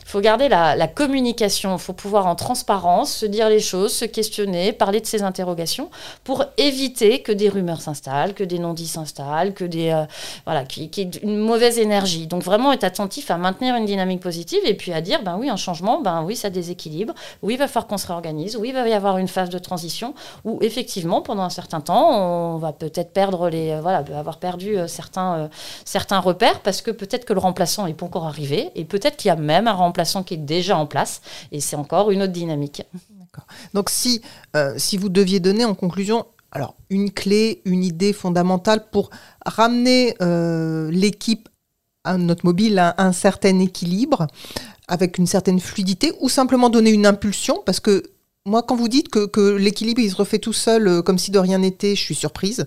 faut 0.08 0.22
garder 0.22 0.48
la, 0.48 0.88
communication. 0.88 1.76
Il 1.76 1.80
faut 1.80 1.94
pouvoir 1.94 2.28
en 2.28 2.36
transparence 2.36 3.14
se 3.14 3.26
dire 3.26 3.50
les 3.50 3.60
choses, 3.60 3.94
se 3.94 4.06
questionner, 4.06 4.72
parler 4.72 5.02
de 5.02 5.06
ses 5.06 5.22
interrogations 5.22 5.90
pour 6.24 6.46
éviter 6.58 7.22
que 7.22 7.32
des 7.32 7.50
rumeurs 7.50 7.82
s'installent, 7.82 8.34
que 8.34 8.44
des 8.44 8.58
non-dits 8.58 8.88
s'installent, 8.88 9.54
que 9.54 9.66
des 9.66 9.90
euh, 9.90 10.06
voilà, 10.46 10.64
qui, 10.64 10.90
une 11.22 11.38
mauvaise 11.38 11.78
énergie. 11.78 12.26
Donc 12.26 12.42
vraiment 12.42 12.72
être 12.72 12.86
attentif 12.86 13.30
à 13.32 13.38
maintenir 13.38 13.76
une 13.76 13.86
dynamique 13.86 14.22
positive 14.22 14.62
et 14.66 14.76
puis 14.76 14.94
à 14.94 15.02
dire 15.02 15.24
ben 15.24 15.38
oui 15.38 15.50
un 15.50 15.58
changement, 15.58 16.02
ben 16.02 16.24
oui 16.24 16.36
ça 16.36 16.50
déséquilibre, 16.50 17.14
oui 17.44 17.56
il 17.56 17.58
va 17.58 17.68
falloir 17.68 17.88
qu'on 17.88 17.98
se 17.98 18.08
réorganise, 18.08 18.56
oui 18.56 18.70
il 18.70 18.74
va 18.74 18.88
y 18.88 18.94
avoir 18.94 19.18
une 19.18 19.28
phase 19.28 19.50
de 19.50 19.60
transition 19.60 20.14
où 20.46 20.60
effectivement 20.62 21.22
pendant 21.22 21.44
un 21.44 21.50
certain 21.50 21.82
temps 21.82 22.56
on 22.56 22.58
va 22.58 22.72
peut-être 22.72 23.12
perdre 23.12 23.50
les 23.50 23.72
euh, 23.72 23.82
voilà 23.82 24.04
avoir 24.18 24.38
perdu 24.38 24.78
euh, 24.78 24.88
certains 24.88 25.36
euh, 25.36 25.48
certains 25.98 26.20
repères 26.20 26.60
parce 26.60 26.84
que 26.84 26.92
peut-être 26.92 27.26
que 27.26 27.34
le 27.34 27.40
remplaçant 27.40 27.88
n'est 27.88 27.96
pas 27.96 28.06
encore 28.06 28.28
arrivé 28.28 28.70
et 28.76 28.86
peut-être 28.86 29.18
qu'il 29.18 29.30
y 29.30 29.32
a 29.32 29.36
même 29.36 29.68
un 29.68 29.74
remplaçant 29.74 30.22
qui 30.22 30.36
est 30.36 30.46
déjà 30.56 30.78
en 30.78 30.86
place 30.86 31.22
et 31.52 31.60
c'est 31.60 31.76
encore 31.76 32.12
une 32.12 32.22
autre 32.22 32.34
dynamique. 32.34 32.84
Donc 33.74 33.90
si, 33.90 34.22
euh, 34.56 34.76
si 34.78 34.96
vous 34.96 35.10
deviez 35.10 35.40
donner 35.40 35.66
en 35.66 35.74
conclusion 35.74 36.28
alors, 36.52 36.76
une 36.90 37.12
clé, 37.12 37.62
une 37.66 37.84
idée 37.84 38.14
fondamentale 38.14 38.86
pour 38.92 39.10
ramener 39.46 40.16
euh, 40.22 40.90
l'équipe 40.92 41.50
à 42.04 42.18
notre 42.18 42.46
mobile 42.46 42.80
à 42.80 42.96
un 43.00 43.12
certain 43.12 43.60
équilibre, 43.60 44.28
avec 44.88 45.18
une 45.18 45.28
certaine 45.28 45.60
fluidité, 45.60 46.14
ou 46.22 46.30
simplement 46.30 46.70
donner 46.70 46.92
une 46.92 47.06
impulsion, 47.06 47.62
parce 47.66 47.80
que 47.80 48.04
moi, 48.46 48.64
quand 48.64 48.78
vous 48.78 48.88
dites 48.88 49.10
que, 49.10 49.26
que 49.26 49.56
l'équilibre, 49.56 50.00
il 50.00 50.10
se 50.10 50.16
refait 50.16 50.40
tout 50.40 50.54
seul, 50.54 50.88
euh, 50.88 51.02
comme 51.02 51.18
si 51.18 51.32
de 51.32 51.40
rien 51.40 51.58
n'était, 51.58 51.96
je 51.96 52.02
suis 52.02 52.16
surprise. 52.16 52.66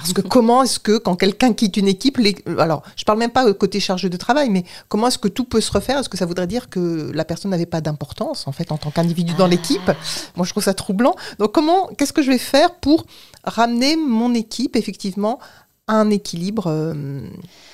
Parce 0.00 0.12
que 0.14 0.22
comment 0.22 0.62
est-ce 0.62 0.80
que 0.80 0.98
quand 0.98 1.14
quelqu'un 1.14 1.52
quitte 1.52 1.76
une 1.76 1.88
équipe, 1.88 2.16
les... 2.16 2.34
alors 2.58 2.82
je 2.96 3.04
parle 3.04 3.18
même 3.18 3.30
pas 3.30 3.52
côté 3.54 3.80
charge 3.80 4.08
de 4.08 4.16
travail, 4.16 4.48
mais 4.50 4.64
comment 4.88 5.08
est-ce 5.08 5.18
que 5.18 5.28
tout 5.28 5.44
peut 5.44 5.60
se 5.60 5.70
refaire? 5.70 5.98
Est-ce 5.98 6.08
que 6.08 6.16
ça 6.16 6.26
voudrait 6.26 6.46
dire 6.46 6.70
que 6.70 7.10
la 7.12 7.24
personne 7.24 7.50
n'avait 7.50 7.66
pas 7.66 7.80
d'importance 7.80 8.48
en 8.48 8.52
fait 8.52 8.72
en 8.72 8.78
tant 8.78 8.90
qu'individu 8.90 9.34
dans 9.34 9.46
l'équipe? 9.46 9.90
Moi 10.36 10.46
je 10.46 10.50
trouve 10.50 10.64
ça 10.64 10.74
troublant. 10.74 11.14
Donc 11.38 11.52
comment, 11.52 11.88
qu'est-ce 11.98 12.12
que 12.12 12.22
je 12.22 12.30
vais 12.30 12.38
faire 12.38 12.74
pour 12.76 13.04
ramener 13.44 13.96
mon 13.96 14.34
équipe 14.34 14.76
effectivement 14.76 15.38
à 15.86 15.94
un 15.94 16.10
équilibre, 16.10 16.64
euh, 16.68 17.22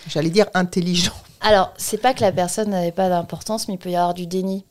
j'allais 0.08 0.30
dire 0.30 0.46
intelligent? 0.54 1.14
Alors 1.40 1.72
c'est 1.76 1.98
pas 1.98 2.12
que 2.12 2.22
la 2.22 2.32
personne 2.32 2.70
n'avait 2.70 2.92
pas 2.92 3.08
d'importance, 3.08 3.68
mais 3.68 3.74
il 3.74 3.78
peut 3.78 3.90
y 3.90 3.96
avoir 3.96 4.14
du 4.14 4.26
déni 4.26 4.64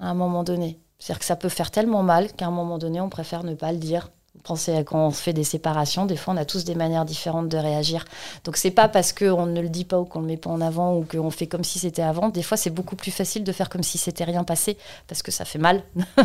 à 0.00 0.10
un 0.10 0.14
moment 0.14 0.44
donné. 0.44 0.78
C'est-à-dire 0.98 1.20
que 1.20 1.24
ça 1.24 1.36
peut 1.36 1.48
faire 1.48 1.70
tellement 1.70 2.02
mal 2.02 2.32
qu'à 2.32 2.46
un 2.46 2.50
moment 2.50 2.76
donné 2.76 3.00
on 3.00 3.08
préfère 3.08 3.44
ne 3.44 3.54
pas 3.54 3.72
le 3.72 3.78
dire. 3.78 4.10
Pensez 4.44 4.74
à 4.74 4.84
quand 4.84 5.06
on 5.06 5.10
fait 5.10 5.32
des 5.32 5.44
séparations, 5.44 6.06
des 6.06 6.16
fois 6.16 6.34
on 6.34 6.36
a 6.36 6.44
tous 6.44 6.64
des 6.64 6.74
manières 6.74 7.04
différentes 7.04 7.48
de 7.48 7.56
réagir. 7.56 8.04
Donc 8.44 8.56
c'est 8.56 8.70
pas 8.70 8.88
parce 8.88 9.12
qu'on 9.12 9.46
ne 9.46 9.60
le 9.60 9.68
dit 9.68 9.84
pas 9.84 9.98
ou 9.98 10.04
qu'on 10.04 10.20
le 10.20 10.26
met 10.26 10.36
pas 10.36 10.50
en 10.50 10.60
avant 10.60 10.96
ou 10.96 11.04
qu'on 11.04 11.30
fait 11.30 11.46
comme 11.46 11.64
si 11.64 11.78
c'était 11.78 12.02
avant. 12.02 12.28
Des 12.28 12.42
fois 12.42 12.56
c'est 12.56 12.70
beaucoup 12.70 12.96
plus 12.96 13.10
facile 13.10 13.44
de 13.44 13.52
faire 13.52 13.68
comme 13.68 13.82
si 13.82 13.98
c'était 13.98 14.24
rien 14.24 14.44
passé 14.44 14.76
parce 15.06 15.22
que 15.22 15.30
ça 15.30 15.44
fait 15.44 15.58
mal, 15.58 15.82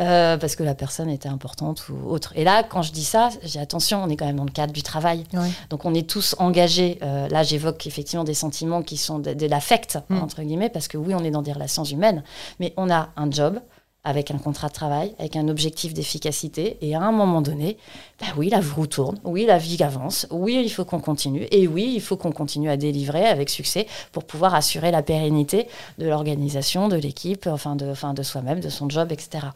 euh, 0.00 0.36
parce 0.36 0.56
que 0.56 0.62
la 0.62 0.74
personne 0.74 1.10
était 1.10 1.28
importante 1.28 1.88
ou 1.88 2.10
autre. 2.10 2.32
Et 2.36 2.44
là 2.44 2.62
quand 2.62 2.82
je 2.82 2.92
dis 2.92 3.04
ça, 3.04 3.30
j'ai 3.42 3.60
attention, 3.60 4.02
on 4.02 4.08
est 4.08 4.16
quand 4.16 4.26
même 4.26 4.36
dans 4.36 4.44
le 4.44 4.50
cadre 4.50 4.72
du 4.72 4.82
travail. 4.82 5.24
Donc 5.70 5.84
on 5.84 5.94
est 5.94 6.08
tous 6.08 6.34
engagés. 6.38 6.98
Euh, 7.02 7.28
là 7.28 7.42
j'évoque 7.42 7.86
effectivement 7.86 8.24
des 8.24 8.34
sentiments 8.34 8.82
qui 8.82 8.96
sont 8.96 9.18
de, 9.18 9.34
de 9.34 9.46
l'affect 9.46 9.98
Mm. 10.08 10.18
entre 10.18 10.42
guillemets 10.42 10.68
parce 10.68 10.88
que 10.88 10.96
oui 10.96 11.14
on 11.14 11.24
est 11.24 11.30
dans 11.30 11.42
des 11.42 11.52
relations 11.52 11.84
humaines, 11.84 12.22
mais 12.60 12.72
on 12.76 12.90
a 12.90 13.10
un 13.16 13.30
job 13.30 13.60
avec 14.04 14.30
un 14.30 14.38
contrat 14.38 14.68
de 14.68 14.72
travail, 14.74 15.14
avec 15.18 15.36
un 15.36 15.48
objectif 15.48 15.94
d'efficacité. 15.94 16.76
Et 16.82 16.94
à 16.94 17.00
un 17.00 17.12
moment 17.12 17.40
donné, 17.40 17.78
bah 18.20 18.26
oui, 18.36 18.50
la 18.50 18.60
roue 18.60 18.86
tourne, 18.86 19.18
oui, 19.24 19.46
la 19.46 19.58
vie 19.58 19.82
avance, 19.82 20.26
oui, 20.30 20.60
il 20.62 20.68
faut 20.68 20.84
qu'on 20.84 21.00
continue. 21.00 21.46
Et 21.50 21.66
oui, 21.66 21.92
il 21.94 22.00
faut 22.00 22.16
qu'on 22.16 22.32
continue 22.32 22.70
à 22.70 22.76
délivrer 22.76 23.26
avec 23.26 23.48
succès 23.48 23.86
pour 24.12 24.24
pouvoir 24.24 24.54
assurer 24.54 24.90
la 24.90 25.02
pérennité 25.02 25.66
de 25.98 26.06
l'organisation, 26.06 26.88
de 26.88 26.96
l'équipe, 26.96 27.46
enfin 27.46 27.76
de, 27.76 27.86
enfin 27.86 28.14
de 28.14 28.22
soi-même, 28.22 28.60
de 28.60 28.68
son 28.68 28.88
job, 28.88 29.10
etc. 29.10 29.46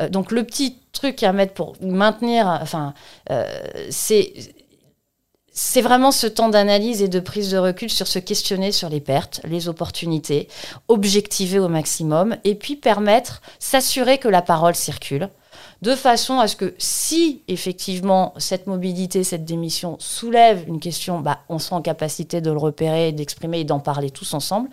Euh, 0.00 0.08
donc 0.08 0.32
le 0.32 0.44
petit 0.44 0.76
truc 0.92 1.22
à 1.22 1.32
mettre 1.32 1.54
pour 1.54 1.76
maintenir, 1.82 2.46
enfin, 2.62 2.94
euh, 3.30 3.44
c'est 3.90 4.32
c'est 5.52 5.82
vraiment 5.82 6.12
ce 6.12 6.26
temps 6.26 6.48
d'analyse 6.48 7.02
et 7.02 7.08
de 7.08 7.20
prise 7.20 7.50
de 7.50 7.58
recul 7.58 7.90
sur 7.90 8.06
se 8.06 8.18
questionner 8.18 8.72
sur 8.72 8.88
les 8.88 9.00
pertes, 9.00 9.40
les 9.44 9.68
opportunités, 9.68 10.48
objectiver 10.88 11.58
au 11.58 11.68
maximum 11.68 12.36
et 12.44 12.54
puis 12.54 12.76
permettre, 12.76 13.42
s'assurer 13.58 14.18
que 14.18 14.28
la 14.28 14.42
parole 14.42 14.74
circule 14.74 15.28
de 15.82 15.94
façon 15.94 16.38
à 16.38 16.46
ce 16.46 16.56
que 16.56 16.74
si 16.78 17.42
effectivement 17.48 18.34
cette 18.36 18.66
mobilité, 18.66 19.24
cette 19.24 19.44
démission 19.44 19.96
soulève 19.98 20.64
une 20.68 20.78
question, 20.78 21.20
bah, 21.20 21.40
on 21.48 21.58
soit 21.58 21.78
en 21.78 21.82
capacité 21.82 22.40
de 22.40 22.50
le 22.50 22.58
repérer, 22.58 23.12
d'exprimer 23.12 23.60
et 23.60 23.64
d'en 23.64 23.80
parler 23.80 24.10
tous 24.10 24.34
ensemble, 24.34 24.68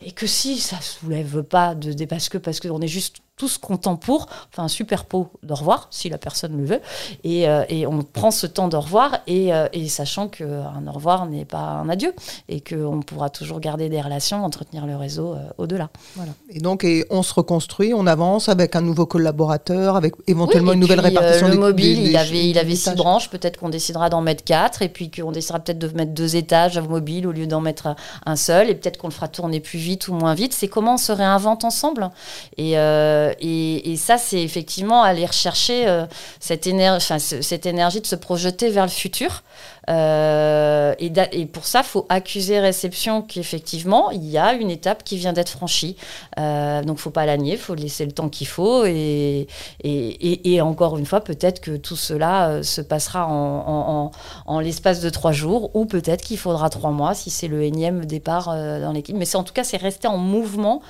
et 0.00 0.12
que 0.12 0.26
si 0.26 0.58
ça 0.58 0.80
soulève 0.80 1.42
pas 1.42 1.74
de, 1.74 2.04
parce 2.04 2.28
que 2.28 2.38
parce 2.38 2.60
qu'on 2.60 2.80
est 2.80 2.88
juste 2.88 3.18
tous 3.42 3.58
contents 3.58 3.96
pour, 3.96 4.28
enfin 4.52 4.62
un 4.62 4.68
super 4.68 5.04
pot 5.04 5.32
de 5.42 5.52
revoir 5.52 5.88
si 5.90 6.08
la 6.08 6.16
personne 6.16 6.56
le 6.56 6.64
veut, 6.64 6.80
et, 7.24 7.48
euh, 7.48 7.64
et 7.68 7.88
on 7.88 8.02
prend 8.02 8.30
ce 8.30 8.46
temps 8.46 8.68
de 8.68 8.76
revoir 8.76 9.18
et, 9.26 9.52
euh, 9.52 9.66
et 9.72 9.88
sachant 9.88 10.28
qu'un 10.28 10.86
au 10.86 10.92
revoir 10.92 11.26
n'est 11.26 11.44
pas 11.44 11.58
un 11.58 11.88
adieu 11.88 12.14
et 12.48 12.60
qu'on 12.60 13.00
pourra 13.00 13.30
toujours 13.30 13.58
garder 13.58 13.88
des 13.88 14.00
relations, 14.00 14.44
entretenir 14.44 14.86
le 14.86 14.94
réseau 14.94 15.32
euh, 15.32 15.38
au-delà. 15.58 15.88
Voilà. 16.14 16.30
Et 16.50 16.60
donc 16.60 16.84
et 16.84 17.04
on 17.10 17.24
se 17.24 17.34
reconstruit, 17.34 17.92
on 17.92 18.06
avance 18.06 18.48
avec 18.48 18.76
un 18.76 18.80
nouveau 18.80 19.06
collaborateur, 19.06 19.96
avec 19.96 20.14
éventuellement 20.28 20.74
une 20.74 20.80
nouvelle 20.80 21.00
répartition. 21.00 21.48
le 21.48 21.56
mobile, 21.56 21.98
il, 22.00 22.16
avait, 22.16 22.48
il 22.48 22.58
avait 22.58 22.76
six 22.76 22.94
branches, 22.94 23.28
peut-être 23.28 23.58
qu'on 23.58 23.70
décidera 23.70 24.08
d'en 24.08 24.20
mettre 24.20 24.44
quatre 24.44 24.82
et 24.82 24.88
puis 24.88 25.10
qu'on 25.10 25.32
décidera 25.32 25.58
peut-être 25.58 25.80
de 25.80 25.88
mettre 25.96 26.12
deux 26.12 26.36
étages 26.36 26.78
mobile 26.78 27.26
au 27.26 27.32
lieu 27.32 27.48
d'en 27.48 27.60
mettre 27.60 27.96
un 28.24 28.36
seul 28.36 28.70
et 28.70 28.76
peut-être 28.76 28.98
qu'on 28.98 29.08
le 29.08 29.12
fera 29.12 29.26
tourner 29.26 29.58
plus 29.58 29.80
vite 29.80 30.06
ou 30.06 30.14
moins 30.14 30.34
vite. 30.34 30.52
C'est 30.52 30.68
comment 30.68 30.94
on 30.94 30.98
se 30.98 31.10
réinvente 31.10 31.64
ensemble 31.64 32.08
et 32.56 32.78
euh, 32.78 33.31
et, 33.40 33.96
ça, 33.96 34.18
c'est 34.18 34.42
effectivement 34.42 35.02
aller 35.02 35.26
rechercher 35.26 35.86
euh, 35.86 36.06
cette, 36.40 36.66
énergie, 36.66 37.06
cette 37.18 37.66
énergie 37.66 38.00
de 38.00 38.06
se 38.06 38.16
projeter 38.16 38.70
vers 38.70 38.84
le 38.84 38.90
futur. 38.90 39.42
Euh, 39.90 40.94
et, 40.98 41.46
pour 41.46 41.66
ça, 41.66 41.80
il 41.80 41.86
faut 41.86 42.06
accuser 42.08 42.60
réception 42.60 43.22
qu'effectivement, 43.22 44.10
il 44.10 44.24
y 44.24 44.38
a 44.38 44.52
une 44.54 44.70
étape 44.70 45.04
qui 45.04 45.16
vient 45.16 45.32
d'être 45.32 45.50
franchie. 45.50 45.96
donc, 46.36 46.84
il 46.84 46.90
ne 46.90 46.96
faut 46.96 47.10
pas 47.10 47.26
la 47.26 47.36
nier, 47.36 47.52
il 47.52 47.58
faut 47.58 47.74
laisser 47.74 48.06
le 48.06 48.12
temps 48.12 48.28
qu'il 48.28 48.46
faut. 48.46 48.84
Et, 48.84 49.46
et, 49.82 50.60
encore 50.60 50.98
une 50.98 51.06
fois, 51.06 51.20
peut-être 51.20 51.60
que 51.60 51.76
tout 51.76 51.96
cela 51.96 52.62
se 52.62 52.80
passera 52.80 53.26
en, 53.26 54.10
en, 54.46 54.60
l'espace 54.60 55.00
de 55.00 55.10
trois 55.10 55.32
jours, 55.32 55.74
ou 55.74 55.86
peut-être 55.86 56.22
qu'il 56.22 56.38
faudra 56.38 56.70
trois 56.70 56.90
mois 56.90 57.14
si 57.14 57.30
c'est 57.30 57.48
le 57.48 57.62
énième 57.62 58.04
départ 58.04 58.46
dans 58.46 58.92
l'équipe. 58.92 59.16
Mais 59.16 59.36
en 59.36 59.44
tout 59.44 59.52
cas, 59.52 59.64
c'est 59.64 59.76
rester 59.76 60.08
en 60.08 60.18
mouvement 60.18 60.82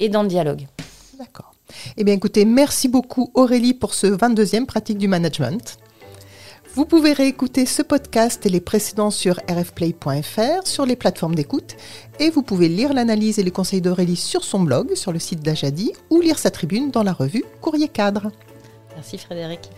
et 0.00 0.08
dans 0.08 0.22
le 0.22 0.28
dialogue. 0.28 0.66
D'accord. 1.18 1.49
Eh 1.96 2.04
bien, 2.04 2.14
écoutez, 2.14 2.44
merci 2.44 2.88
beaucoup 2.88 3.30
Aurélie 3.34 3.74
pour 3.74 3.94
ce 3.94 4.06
22e 4.06 4.66
pratique 4.66 4.98
du 4.98 5.08
management. 5.08 5.78
Vous 6.74 6.84
pouvez 6.84 7.12
réécouter 7.12 7.66
ce 7.66 7.82
podcast 7.82 8.46
et 8.46 8.48
les 8.48 8.60
précédents 8.60 9.10
sur 9.10 9.40
rfplay.fr, 9.50 10.66
sur 10.66 10.86
les 10.86 10.94
plateformes 10.94 11.34
d'écoute, 11.34 11.76
et 12.20 12.30
vous 12.30 12.42
pouvez 12.42 12.68
lire 12.68 12.92
l'analyse 12.92 13.40
et 13.40 13.42
les 13.42 13.50
conseils 13.50 13.80
d'Aurélie 13.80 14.14
sur 14.14 14.44
son 14.44 14.60
blog, 14.60 14.94
sur 14.94 15.12
le 15.12 15.18
site 15.18 15.40
d'Ajadi, 15.40 15.92
ou 16.10 16.20
lire 16.20 16.38
sa 16.38 16.52
tribune 16.52 16.92
dans 16.92 17.02
la 17.02 17.12
revue 17.12 17.44
Courrier 17.60 17.88
Cadre. 17.88 18.30
Merci 18.94 19.18
Frédéric. 19.18 19.70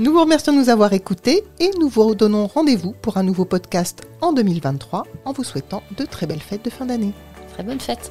Nous 0.00 0.12
vous 0.12 0.20
remercions 0.20 0.52
de 0.52 0.58
nous 0.58 0.70
avoir 0.70 0.92
écoutés 0.92 1.44
et 1.60 1.70
nous 1.78 1.88
vous 1.88 2.04
redonnons 2.04 2.48
rendez-vous 2.48 2.94
pour 3.00 3.16
un 3.16 3.22
nouveau 3.22 3.44
podcast 3.44 4.02
en 4.20 4.32
2023 4.32 5.04
en 5.24 5.32
vous 5.32 5.44
souhaitant 5.44 5.82
de 5.96 6.04
très 6.04 6.26
belles 6.26 6.40
fêtes 6.40 6.64
de 6.64 6.70
fin 6.70 6.86
d'année. 6.86 7.12
Très 7.52 7.62
bonne 7.62 7.80
fête 7.80 8.10